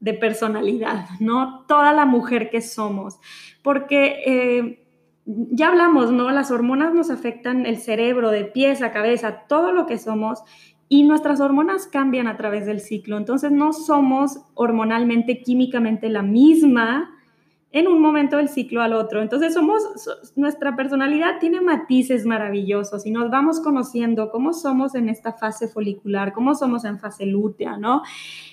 de 0.00 0.14
personalidad, 0.14 1.06
¿no? 1.20 1.64
Toda 1.66 1.92
la 1.92 2.04
mujer 2.04 2.50
que 2.50 2.60
somos, 2.60 3.18
porque 3.62 4.22
eh, 4.26 4.86
ya 5.24 5.68
hablamos, 5.68 6.12
¿no? 6.12 6.30
Las 6.30 6.50
hormonas 6.50 6.94
nos 6.94 7.10
afectan 7.10 7.66
el 7.66 7.78
cerebro, 7.78 8.30
de 8.30 8.44
pies 8.44 8.82
a 8.82 8.92
cabeza, 8.92 9.44
todo 9.48 9.72
lo 9.72 9.86
que 9.86 9.98
somos, 9.98 10.42
y 10.88 11.02
nuestras 11.02 11.40
hormonas 11.40 11.88
cambian 11.88 12.28
a 12.28 12.36
través 12.36 12.66
del 12.66 12.80
ciclo, 12.80 13.16
entonces 13.16 13.50
no 13.50 13.72
somos 13.72 14.40
hormonalmente, 14.54 15.42
químicamente 15.42 16.08
la 16.08 16.22
misma 16.22 17.15
en 17.76 17.88
un 17.88 18.00
momento 18.00 18.38
del 18.38 18.48
ciclo 18.48 18.80
al 18.80 18.94
otro. 18.94 19.20
Entonces 19.20 19.52
somos, 19.52 19.82
nuestra 20.34 20.74
personalidad 20.76 21.38
tiene 21.40 21.60
matices 21.60 22.24
maravillosos 22.24 23.04
y 23.04 23.10
nos 23.10 23.30
vamos 23.30 23.60
conociendo 23.60 24.30
cómo 24.30 24.54
somos 24.54 24.94
en 24.94 25.10
esta 25.10 25.34
fase 25.34 25.68
folicular, 25.68 26.32
cómo 26.32 26.54
somos 26.54 26.86
en 26.86 26.98
fase 26.98 27.26
lútea, 27.26 27.76
¿no? 27.76 28.00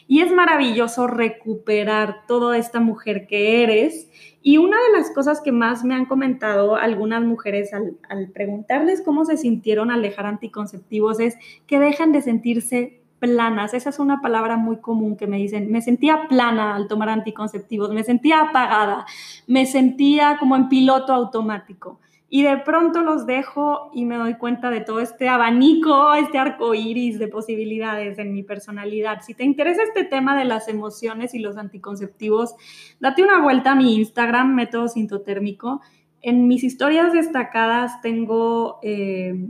Y 0.10 0.20
es 0.20 0.34
maravilloso 0.34 1.08
recuperar 1.08 2.28
toda 2.28 2.58
esta 2.58 2.82
mujer 2.82 3.26
que 3.26 3.64
eres. 3.64 4.12
Y 4.42 4.58
una 4.58 4.76
de 4.76 4.98
las 5.00 5.10
cosas 5.12 5.40
que 5.40 5.54
más 5.54 5.86
me 5.86 5.96
han 5.96 6.06
comentado 6.06 6.76
algunas 6.76 7.24
mujeres 7.24 7.74
al, 7.74 7.96
al 8.10 8.30
preguntarles 8.30 9.02
cómo 9.02 9.24
se 9.24 9.38
sintieron 9.38 9.90
al 9.90 10.02
dejar 10.02 10.26
anticonceptivos 10.26 11.22
es 11.22 11.38
que 11.66 11.80
dejan 11.80 12.12
de 12.12 12.22
sentirse 12.22 13.03
planas. 13.24 13.74
Esa 13.74 13.90
es 13.90 14.00
una 14.00 14.20
palabra 14.20 14.58
muy 14.58 14.82
común 14.82 15.16
que 15.16 15.28
me 15.28 15.38
dicen. 15.38 15.72
Me 15.72 15.82
sentía 15.82 16.28
plana 16.28 16.76
al 16.76 16.90
tomar 16.90 17.08
anticonceptivos, 17.08 17.92
me 17.92 18.04
sentía 18.04 18.42
apagada, 18.42 19.06
me 19.48 19.66
sentía 19.66 20.36
como 20.40 20.58
en 20.58 20.68
piloto 20.68 21.14
automático. 21.14 22.02
Y 22.30 22.44
de 22.44 22.58
pronto 22.58 23.02
los 23.02 23.26
dejo 23.26 23.92
y 23.94 24.04
me 24.04 24.18
doy 24.18 24.34
cuenta 24.34 24.70
de 24.72 24.82
todo 24.82 25.00
este 25.00 25.30
abanico, 25.30 26.14
este 26.16 26.38
arco 26.38 26.74
iris 26.74 27.18
de 27.18 27.30
posibilidades 27.30 28.20
en 28.20 28.34
mi 28.34 28.44
personalidad. 28.44 29.22
Si 29.22 29.34
te 29.36 29.46
interesa 29.46 29.84
este 29.84 30.04
tema 30.04 30.38
de 30.38 30.44
las 30.44 30.68
emociones 30.68 31.34
y 31.34 31.40
los 31.40 31.56
anticonceptivos, 31.56 32.56
date 33.00 33.24
una 33.24 33.42
vuelta 33.42 33.72
a 33.72 33.76
mi 33.76 33.96
Instagram, 33.96 34.54
método 34.54 34.90
sintotérmico. 34.90 35.80
En 36.22 36.48
mis 36.50 36.66
historias 36.66 37.14
destacadas 37.14 38.02
tengo 38.02 38.80
eh, 38.82 39.48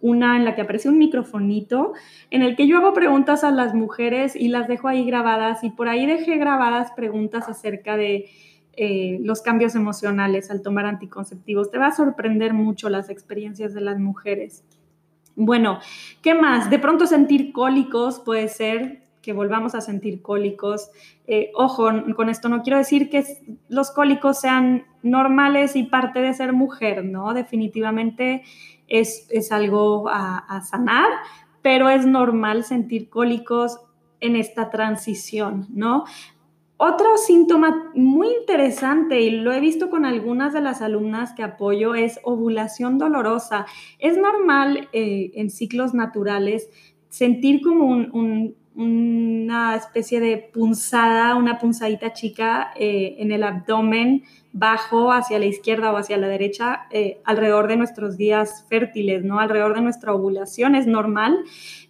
una 0.00 0.36
en 0.36 0.44
la 0.44 0.54
que 0.54 0.62
aparece 0.62 0.88
un 0.88 0.98
microfonito 0.98 1.94
en 2.30 2.42
el 2.42 2.56
que 2.56 2.66
yo 2.66 2.78
hago 2.78 2.92
preguntas 2.92 3.44
a 3.44 3.50
las 3.50 3.74
mujeres 3.74 4.36
y 4.36 4.48
las 4.48 4.68
dejo 4.68 4.88
ahí 4.88 5.04
grabadas 5.04 5.64
y 5.64 5.70
por 5.70 5.88
ahí 5.88 6.06
dejé 6.06 6.36
grabadas 6.36 6.92
preguntas 6.92 7.48
acerca 7.48 7.96
de 7.96 8.26
eh, 8.76 9.18
los 9.22 9.40
cambios 9.40 9.74
emocionales 9.74 10.50
al 10.50 10.62
tomar 10.62 10.84
anticonceptivos. 10.84 11.70
Te 11.70 11.78
va 11.78 11.86
a 11.86 11.92
sorprender 11.92 12.52
mucho 12.52 12.90
las 12.90 13.08
experiencias 13.08 13.72
de 13.72 13.80
las 13.80 13.98
mujeres. 13.98 14.64
Bueno, 15.34 15.80
¿qué 16.22 16.34
más? 16.34 16.68
De 16.70 16.78
pronto 16.78 17.06
sentir 17.06 17.52
cólicos 17.52 18.20
puede 18.20 18.48
ser 18.48 19.02
que 19.26 19.32
volvamos 19.32 19.74
a 19.74 19.80
sentir 19.80 20.22
cólicos. 20.22 20.90
Eh, 21.26 21.50
ojo, 21.54 21.90
con 22.14 22.28
esto 22.28 22.48
no 22.48 22.62
quiero 22.62 22.78
decir 22.78 23.10
que 23.10 23.24
los 23.68 23.90
cólicos 23.90 24.40
sean 24.40 24.84
normales 25.02 25.74
y 25.74 25.82
parte 25.82 26.20
de 26.20 26.32
ser 26.32 26.52
mujer, 26.52 27.04
¿no? 27.04 27.34
Definitivamente 27.34 28.44
es, 28.88 29.52
algo 29.52 30.08
a, 30.08 30.60
sanar, 30.62 31.08
pero 31.62 31.88
es 31.88 32.06
normal 32.06 32.64
sentir 32.64 33.08
cólicos 33.08 33.80
en 34.20 34.36
esta 34.36 34.70
transición, 34.70 35.66
¿no? 35.70 36.04
Otro 36.78 37.16
síntoma 37.16 37.90
muy 37.94 38.28
interesante, 38.38 39.22
y 39.22 39.30
lo 39.30 39.52
he 39.52 39.60
visto 39.60 39.88
con 39.88 40.04
algunas 40.04 40.52
de 40.52 40.60
las 40.60 40.82
alumnas 40.82 41.32
que 41.32 41.42
apoyo, 41.42 41.94
es 41.94 42.20
ovulación 42.22 42.98
dolorosa. 42.98 43.64
Es 43.98 44.18
normal 44.18 44.88
eh, 44.92 45.32
en 45.36 45.48
ciclos 45.48 45.94
naturales 45.94 46.68
sentir 47.08 47.62
como 47.62 47.86
un, 47.86 48.54
una 48.76 49.74
especie 49.74 50.20
de 50.20 50.36
punzada, 50.36 51.34
una 51.36 51.58
punzadita 51.58 52.12
chica 52.12 52.72
eh, 52.76 53.16
en 53.18 53.32
el 53.32 53.42
abdomen 53.42 54.24
bajo 54.58 55.12
hacia 55.12 55.38
la 55.38 55.44
izquierda 55.44 55.92
o 55.92 55.98
hacia 55.98 56.16
la 56.16 56.28
derecha 56.28 56.86
eh, 56.90 57.20
alrededor 57.24 57.68
de 57.68 57.76
nuestros 57.76 58.16
días 58.16 58.64
fértiles, 58.68 59.22
¿no? 59.22 59.38
Alrededor 59.38 59.74
de 59.74 59.82
nuestra 59.82 60.14
ovulación 60.14 60.74
es 60.74 60.86
normal, 60.86 61.38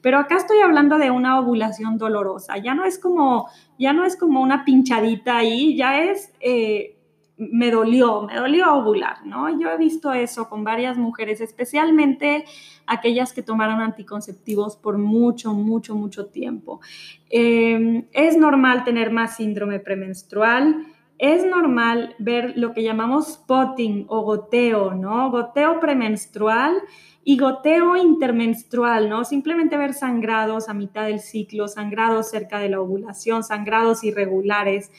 pero 0.02 0.18
acá 0.18 0.36
estoy 0.36 0.58
hablando 0.58 0.98
de 0.98 1.12
una 1.12 1.38
ovulación 1.38 1.96
dolorosa, 1.96 2.58
ya 2.58 2.74
no 2.74 2.84
es 2.84 2.98
como, 2.98 3.48
ya 3.78 3.92
no 3.92 4.04
es 4.04 4.16
como 4.16 4.40
una 4.40 4.64
pinchadita 4.64 5.38
ahí, 5.38 5.76
ya 5.76 6.02
es... 6.02 6.32
Eh, 6.40 6.92
me 7.38 7.70
dolió, 7.70 8.22
me 8.22 8.34
dolió 8.34 8.76
ovular, 8.76 9.26
¿no? 9.26 9.60
Yo 9.60 9.68
he 9.68 9.76
visto 9.76 10.10
eso 10.14 10.48
con 10.48 10.64
varias 10.64 10.96
mujeres, 10.96 11.42
especialmente 11.42 12.46
aquellas 12.86 13.34
que 13.34 13.42
tomaron 13.42 13.82
anticonceptivos 13.82 14.78
por 14.78 14.96
mucho, 14.96 15.52
mucho, 15.52 15.94
mucho 15.94 16.28
tiempo. 16.28 16.80
Em, 17.28 18.06
es 18.12 18.38
normal 18.38 18.84
tener 18.84 19.10
más 19.10 19.36
síndrome 19.36 19.80
premenstrual, 19.80 20.86
es 21.18 21.44
normal 21.46 22.14
ver 22.18 22.54
lo 22.56 22.72
que 22.72 22.82
llamamos 22.82 23.34
spotting 23.34 24.06
o 24.08 24.22
goteo, 24.22 24.94
¿no? 24.94 25.30
Goteo 25.30 25.80
premenstrual 25.80 26.76
y 27.24 27.38
goteo 27.38 27.96
intermenstrual, 27.96 29.08
¿no? 29.08 29.24
Simplemente 29.24 29.76
ver 29.76 29.94
sangrados 29.94 30.68
a 30.68 30.74
mitad 30.74 31.06
del 31.06 31.20
ciclo, 31.20 31.68
sangrados 31.68 32.30
cerca 32.30 32.58
de 32.58 32.68
la 32.68 32.80
ovulación, 32.80 33.42
sangrados 33.42 34.04
irregulares. 34.04 34.90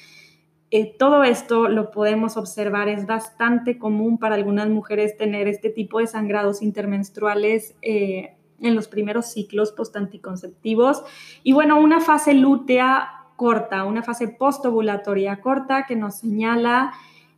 Eh, 0.71 0.95
todo 0.97 1.23
esto 1.23 1.69
lo 1.69 1.91
podemos 1.91 2.35
observar, 2.35 2.89
es 2.89 3.05
bastante 3.05 3.77
común 3.77 4.17
para 4.17 4.35
algunas 4.35 4.67
mujeres 4.69 5.15
tener 5.15 5.47
este 5.47 5.69
tipo 5.69 5.99
de 5.99 6.07
sangrados 6.07 6.61
intermenstruales 6.61 7.75
eh, 7.81 8.35
en 8.59 8.75
los 8.75 8.87
primeros 8.87 9.27
ciclos 9.27 9.71
postanticonceptivos. 9.71 11.03
Y 11.43 11.53
bueno, 11.53 11.79
una 11.79 12.01
fase 12.01 12.33
lútea 12.33 13.17
corta, 13.37 13.85
una 13.85 14.03
fase 14.03 14.27
postovulatoria 14.27 15.39
corta 15.39 15.85
que 15.87 15.95
nos 15.95 16.17
señala 16.17 16.91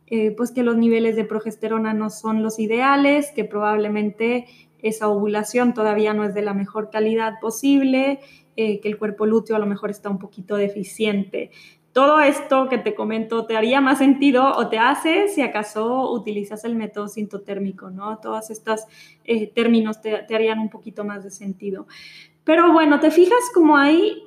eh, 0.08 0.32
pues 0.36 0.50
que 0.50 0.64
los 0.64 0.76
niveles 0.76 1.14
de 1.14 1.24
progesterona 1.24 1.94
no 1.94 2.10
son 2.10 2.42
los 2.42 2.58
ideales, 2.58 3.30
que 3.30 3.44
probablemente 3.44 4.46
esa 4.82 5.06
ovulación 5.06 5.72
todavía 5.72 6.12
no 6.12 6.24
es 6.24 6.34
de 6.34 6.42
la 6.42 6.54
mejor 6.54 6.90
calidad 6.90 7.34
posible, 7.40 8.18
que 8.56 8.80
el 8.84 8.98
cuerpo 8.98 9.24
lúteo 9.24 9.56
a 9.56 9.58
lo 9.58 9.64
mejor 9.64 9.88
está 9.88 10.10
un 10.10 10.18
poquito 10.18 10.56
deficiente 10.56 11.50
todo 11.92 12.20
esto 12.20 12.68
que 12.68 12.78
te 12.78 12.94
comento 12.94 13.46
te 13.46 13.56
haría 13.56 13.80
más 13.80 13.98
sentido 13.98 14.52
o 14.56 14.68
te 14.68 14.78
hace 14.78 15.28
si 15.28 15.42
acaso 15.42 16.12
utilizas 16.12 16.64
el 16.64 16.76
método 16.76 17.08
sintotérmico, 17.08 17.90
¿no? 17.90 18.18
Todos 18.18 18.50
estos 18.50 18.82
eh, 19.24 19.48
términos 19.48 20.00
te, 20.00 20.14
harían 20.32 20.60
un 20.60 20.70
poquito 20.70 21.04
más 21.04 21.24
de 21.24 21.30
sentido. 21.30 21.86
Pero 22.44 22.72
bueno, 22.72 23.00
te 23.00 23.10
fijas 23.10 23.40
como 23.52 23.76
hay 23.76 24.22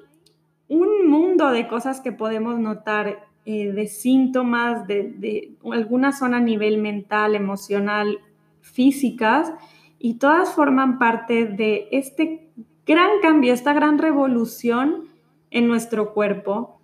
un 0.73 1.07
mundo 1.07 1.51
de 1.51 1.67
cosas 1.67 2.01
que 2.01 2.11
podemos 2.11 2.59
notar, 2.59 3.27
eh, 3.45 3.71
de 3.71 3.87
síntomas, 3.87 4.87
de, 4.87 5.13
de 5.17 5.51
alguna 5.71 6.11
zona 6.11 6.37
a 6.37 6.41
nivel 6.41 6.77
mental, 6.77 7.35
emocional, 7.35 8.19
físicas, 8.61 9.53
y 9.99 10.15
todas 10.15 10.53
forman 10.53 10.99
parte 10.99 11.45
de 11.45 11.87
este 11.91 12.47
gran 12.85 13.09
cambio, 13.21 13.53
esta 13.53 13.73
gran 13.73 13.97
revolución 13.97 15.05
en 15.51 15.67
nuestro 15.67 16.13
cuerpo. 16.13 16.79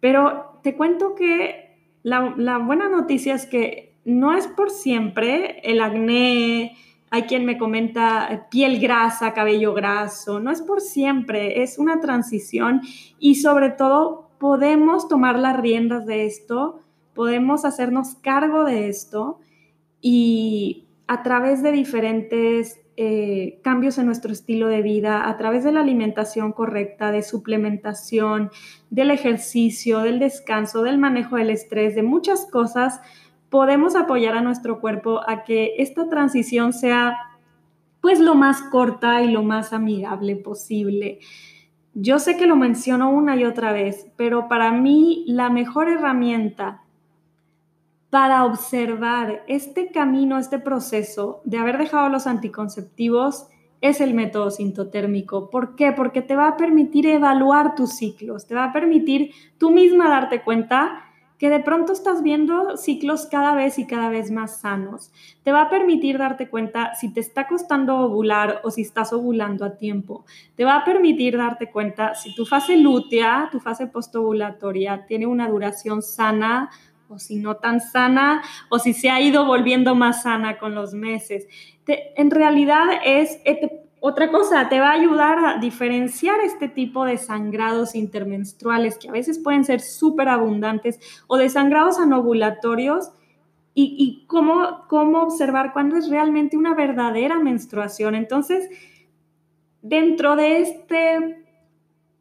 Pero 0.00 0.58
te 0.62 0.74
cuento 0.74 1.14
que 1.14 1.76
la, 2.02 2.58
buena 2.58 2.88
noticia 2.88 3.34
es 3.34 3.46
que 3.46 3.94
no 4.04 4.36
es 4.36 4.46
por 4.46 4.70
siempre 4.70 5.60
el 5.62 5.80
acné, 5.80 6.76
hay 7.10 7.22
quien 7.22 7.44
me 7.44 7.58
comenta 7.58 8.48
piel 8.50 8.80
grasa, 8.80 9.32
cabello 9.32 9.74
graso, 9.74 10.40
no 10.40 10.50
es 10.50 10.62
por 10.62 10.80
siempre, 10.80 11.62
es 11.62 11.78
una 11.78 12.00
transición 12.00 12.82
y 13.18 13.36
sobre 13.36 13.70
todo 13.70 14.30
podemos 14.38 15.08
tomar 15.08 15.38
las 15.38 15.58
riendas 15.58 16.06
de 16.06 16.26
esto, 16.26 16.80
podemos 17.14 17.64
hacernos 17.64 18.14
cargo 18.16 18.64
de 18.64 18.88
esto 18.88 19.40
y 20.00 20.86
a 21.06 21.22
través 21.22 21.62
de 21.62 21.72
diferentes 21.72 22.80
eh, 23.00 23.60
cambios 23.62 23.96
en 23.98 24.06
nuestro 24.06 24.32
estilo 24.32 24.66
de 24.66 24.82
vida 24.82 25.28
a 25.28 25.36
través 25.36 25.62
de 25.62 25.70
la 25.70 25.80
alimentación 25.80 26.52
correcta, 26.52 27.12
de 27.12 27.22
suplementación, 27.22 28.50
del 28.90 29.12
ejercicio, 29.12 30.00
del 30.00 30.18
descanso, 30.18 30.82
del 30.82 30.98
manejo 30.98 31.36
del 31.36 31.50
estrés, 31.50 31.94
de 31.94 32.02
muchas 32.02 32.46
cosas, 32.50 33.00
podemos 33.50 33.96
apoyar 33.96 34.36
a 34.36 34.42
nuestro 34.42 34.80
cuerpo 34.80 35.20
a 35.26 35.44
que 35.44 35.74
esta 35.78 36.08
transición 36.08 36.72
sea 36.72 37.16
pues 38.00 38.20
lo 38.20 38.34
más 38.34 38.62
corta 38.62 39.22
y 39.22 39.30
lo 39.30 39.42
más 39.42 39.72
amigable 39.72 40.36
posible. 40.36 41.18
Yo 41.94 42.18
sé 42.18 42.36
que 42.36 42.46
lo 42.46 42.56
menciono 42.56 43.10
una 43.10 43.36
y 43.36 43.44
otra 43.44 43.72
vez, 43.72 44.06
pero 44.16 44.48
para 44.48 44.70
mí 44.70 45.24
la 45.26 45.50
mejor 45.50 45.88
herramienta 45.88 46.82
para 48.10 48.44
observar 48.44 49.42
este 49.48 49.90
camino, 49.90 50.38
este 50.38 50.58
proceso 50.58 51.42
de 51.44 51.58
haber 51.58 51.76
dejado 51.76 52.08
los 52.08 52.26
anticonceptivos 52.26 53.48
es 53.80 54.00
el 54.00 54.14
método 54.14 54.50
sintotérmico. 54.50 55.50
¿Por 55.50 55.76
qué? 55.76 55.92
Porque 55.92 56.22
te 56.22 56.34
va 56.36 56.48
a 56.48 56.56
permitir 56.56 57.06
evaluar 57.06 57.74
tus 57.74 57.96
ciclos, 57.96 58.46
te 58.46 58.54
va 58.54 58.64
a 58.64 58.72
permitir 58.72 59.32
tú 59.58 59.70
misma 59.70 60.08
darte 60.08 60.42
cuenta 60.42 61.04
que 61.38 61.50
de 61.50 61.60
pronto 61.60 61.92
estás 61.92 62.22
viendo 62.22 62.76
ciclos 62.76 63.26
cada 63.26 63.54
vez 63.54 63.78
y 63.78 63.86
cada 63.86 64.10
vez 64.10 64.30
más 64.30 64.60
sanos. 64.60 65.12
Te 65.44 65.52
va 65.52 65.62
a 65.62 65.70
permitir 65.70 66.18
darte 66.18 66.48
cuenta 66.48 66.94
si 66.94 67.12
te 67.12 67.20
está 67.20 67.46
costando 67.46 67.96
ovular 67.98 68.60
o 68.64 68.70
si 68.70 68.82
estás 68.82 69.12
ovulando 69.12 69.64
a 69.64 69.76
tiempo. 69.76 70.24
Te 70.56 70.64
va 70.64 70.76
a 70.76 70.84
permitir 70.84 71.36
darte 71.36 71.70
cuenta 71.70 72.14
si 72.14 72.34
tu 72.34 72.44
fase 72.44 72.76
lútea, 72.76 73.48
tu 73.52 73.60
fase 73.60 73.86
postovulatoria, 73.86 75.06
tiene 75.06 75.26
una 75.26 75.48
duración 75.48 76.02
sana 76.02 76.70
o 77.08 77.18
si 77.18 77.36
no 77.36 77.56
tan 77.56 77.80
sana, 77.80 78.42
o 78.68 78.78
si 78.78 78.92
se 78.92 79.08
ha 79.08 79.18
ido 79.20 79.46
volviendo 79.46 79.94
más 79.94 80.24
sana 80.24 80.58
con 80.58 80.74
los 80.74 80.92
meses. 80.92 81.46
en 81.86 82.30
realidad 82.30 82.84
es 83.02 83.40
otra 84.00 84.30
cosa, 84.30 84.68
te 84.68 84.80
va 84.80 84.90
a 84.90 84.94
ayudar 84.94 85.44
a 85.44 85.58
diferenciar 85.58 86.40
este 86.40 86.68
tipo 86.68 87.04
de 87.04 87.18
sangrados 87.18 87.94
intermenstruales 87.94 88.96
que 88.96 89.08
a 89.08 89.12
veces 89.12 89.38
pueden 89.38 89.64
ser 89.64 89.80
súper 89.80 90.28
abundantes 90.28 91.00
o 91.26 91.36
de 91.36 91.48
sangrados 91.48 91.98
anovulatorios 91.98 93.10
y, 93.80 94.24
cómo, 94.26 94.86
cómo 94.88 95.22
observar 95.22 95.72
cuándo 95.72 95.96
es 95.96 96.10
realmente 96.10 96.56
una 96.56 96.74
verdadera 96.74 97.38
menstruación. 97.38 98.16
Entonces, 98.16 98.68
dentro 99.82 100.34
de 100.34 100.62
este 100.62 101.44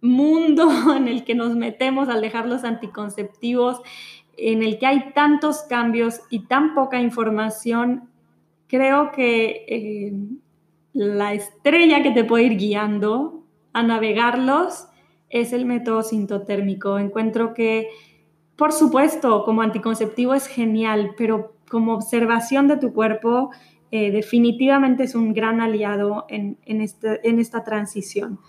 mundo 0.02 0.70
en 0.96 1.08
el 1.08 1.24
que 1.24 1.34
nos 1.34 1.56
metemos 1.56 2.10
al 2.10 2.22
dejar 2.22 2.46
los 2.48 2.64
anticonceptivos, 2.64 3.82
en 4.38 4.62
el 4.62 4.78
que 4.78 4.86
hay 4.86 5.14
tantos 5.14 5.64
cambios 5.64 6.22
y 6.30 6.46
tan 6.46 6.76
poca 6.76 7.00
información, 7.00 8.08
creo 8.68 9.12
que 9.12 9.66
eh, 9.68 10.14
la 10.98 11.34
estrella 11.34 12.02
que 12.02 12.10
te 12.10 12.24
puede 12.24 12.46
ir 12.46 12.58
guiando 12.58 13.44
a 13.72 13.84
navegarlos 13.84 14.88
es 15.30 15.54
el 15.54 15.66
método 15.66 16.02
sintotérmico. 16.02 16.98
Encuentro 16.98 17.54
que, 17.54 17.90
por 18.56 18.74
supuesto, 18.74 19.44
como 19.44 19.62
anticonceptivo 19.62 20.34
es 20.34 20.48
genial, 20.48 21.12
pero 21.16 21.54
como 21.70 21.94
observación 21.94 22.68
de 22.68 22.78
tu 22.78 22.94
cuerpo, 22.94 23.52
eh, 23.92 24.10
definitivamente 24.10 25.04
es 25.04 25.14
un 25.14 25.34
gran 25.34 25.62
aliado 25.62 26.26
en, 26.30 26.58
este, 26.66 27.28
en 27.28 27.40
esta 27.40 27.64
transición. 27.64 28.40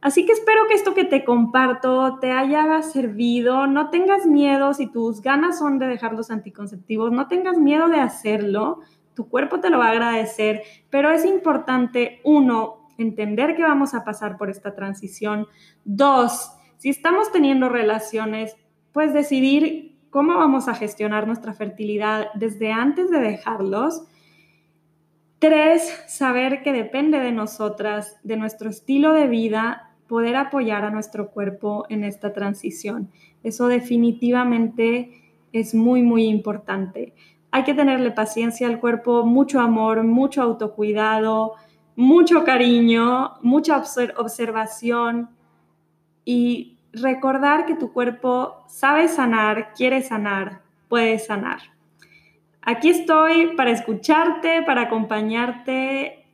Así 0.00 0.24
que 0.24 0.32
espero 0.32 0.66
que 0.68 0.74
esto 0.74 0.94
que 0.94 1.04
te 1.04 1.24
comparto 1.24 2.18
te 2.20 2.32
haya 2.32 2.80
servido. 2.82 3.66
No 3.66 3.90
tengas 3.90 4.26
miedo 4.26 4.72
si 4.72 4.90
tus 4.90 5.20
ganas 5.20 5.58
son 5.58 5.78
de 5.78 5.86
dejar 5.88 6.14
los 6.14 6.30
anticonceptivos, 6.30 7.12
no 7.12 7.28
tengas 7.28 7.58
miedo 7.58 7.88
de 7.88 8.00
hacerlo. 8.00 8.80
Tu 9.14 9.28
cuerpo 9.28 9.60
te 9.60 9.70
lo 9.70 9.78
va 9.78 9.88
a 9.88 9.90
agradecer, 9.90 10.62
pero 10.90 11.10
es 11.10 11.24
importante, 11.24 12.20
uno, 12.24 12.88
entender 12.98 13.56
que 13.56 13.62
vamos 13.62 13.94
a 13.94 14.04
pasar 14.04 14.36
por 14.36 14.50
esta 14.50 14.74
transición. 14.74 15.46
Dos, 15.84 16.52
si 16.78 16.88
estamos 16.88 17.30
teniendo 17.32 17.68
relaciones, 17.68 18.56
pues 18.92 19.12
decidir 19.12 19.98
cómo 20.10 20.36
vamos 20.36 20.68
a 20.68 20.74
gestionar 20.74 21.26
nuestra 21.26 21.54
fertilidad 21.54 22.28
desde 22.34 22.72
antes 22.72 23.10
de 23.10 23.18
dejarlos. 23.18 24.02
Tres, 25.38 26.04
saber 26.06 26.62
que 26.62 26.72
depende 26.72 27.18
de 27.18 27.32
nosotras, 27.32 28.18
de 28.22 28.36
nuestro 28.36 28.70
estilo 28.70 29.12
de 29.12 29.26
vida, 29.26 29.92
poder 30.06 30.36
apoyar 30.36 30.84
a 30.84 30.90
nuestro 30.90 31.30
cuerpo 31.30 31.86
en 31.88 32.04
esta 32.04 32.34
transición. 32.34 33.10
Eso 33.42 33.66
definitivamente 33.68 35.32
es 35.52 35.74
muy, 35.74 36.02
muy 36.02 36.26
importante. 36.26 37.14
Hay 37.52 37.64
que 37.64 37.74
tenerle 37.74 38.10
paciencia 38.10 38.66
al 38.66 38.80
cuerpo, 38.80 39.24
mucho 39.24 39.60
amor, 39.60 40.02
mucho 40.02 40.42
autocuidado, 40.42 41.54
mucho 41.94 42.44
cariño, 42.44 43.34
mucha 43.42 43.76
observación 44.16 45.28
y 46.24 46.78
recordar 46.92 47.66
que 47.66 47.74
tu 47.74 47.92
cuerpo 47.92 48.64
sabe 48.68 49.06
sanar, 49.06 49.74
quiere 49.74 50.02
sanar, 50.02 50.62
puede 50.88 51.18
sanar. 51.18 51.60
Aquí 52.62 52.88
estoy 52.88 53.56
para 53.56 53.70
escucharte, 53.70 54.62
para 54.62 54.82
acompañarte 54.82 56.24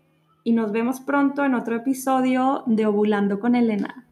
y 0.44 0.52
nos 0.52 0.70
vemos 0.72 1.00
pronto 1.00 1.44
en 1.44 1.54
otro 1.54 1.74
episodio 1.76 2.62
de 2.66 2.86
Ovulando 2.86 3.40
con 3.40 3.54
Elena. 3.54 4.07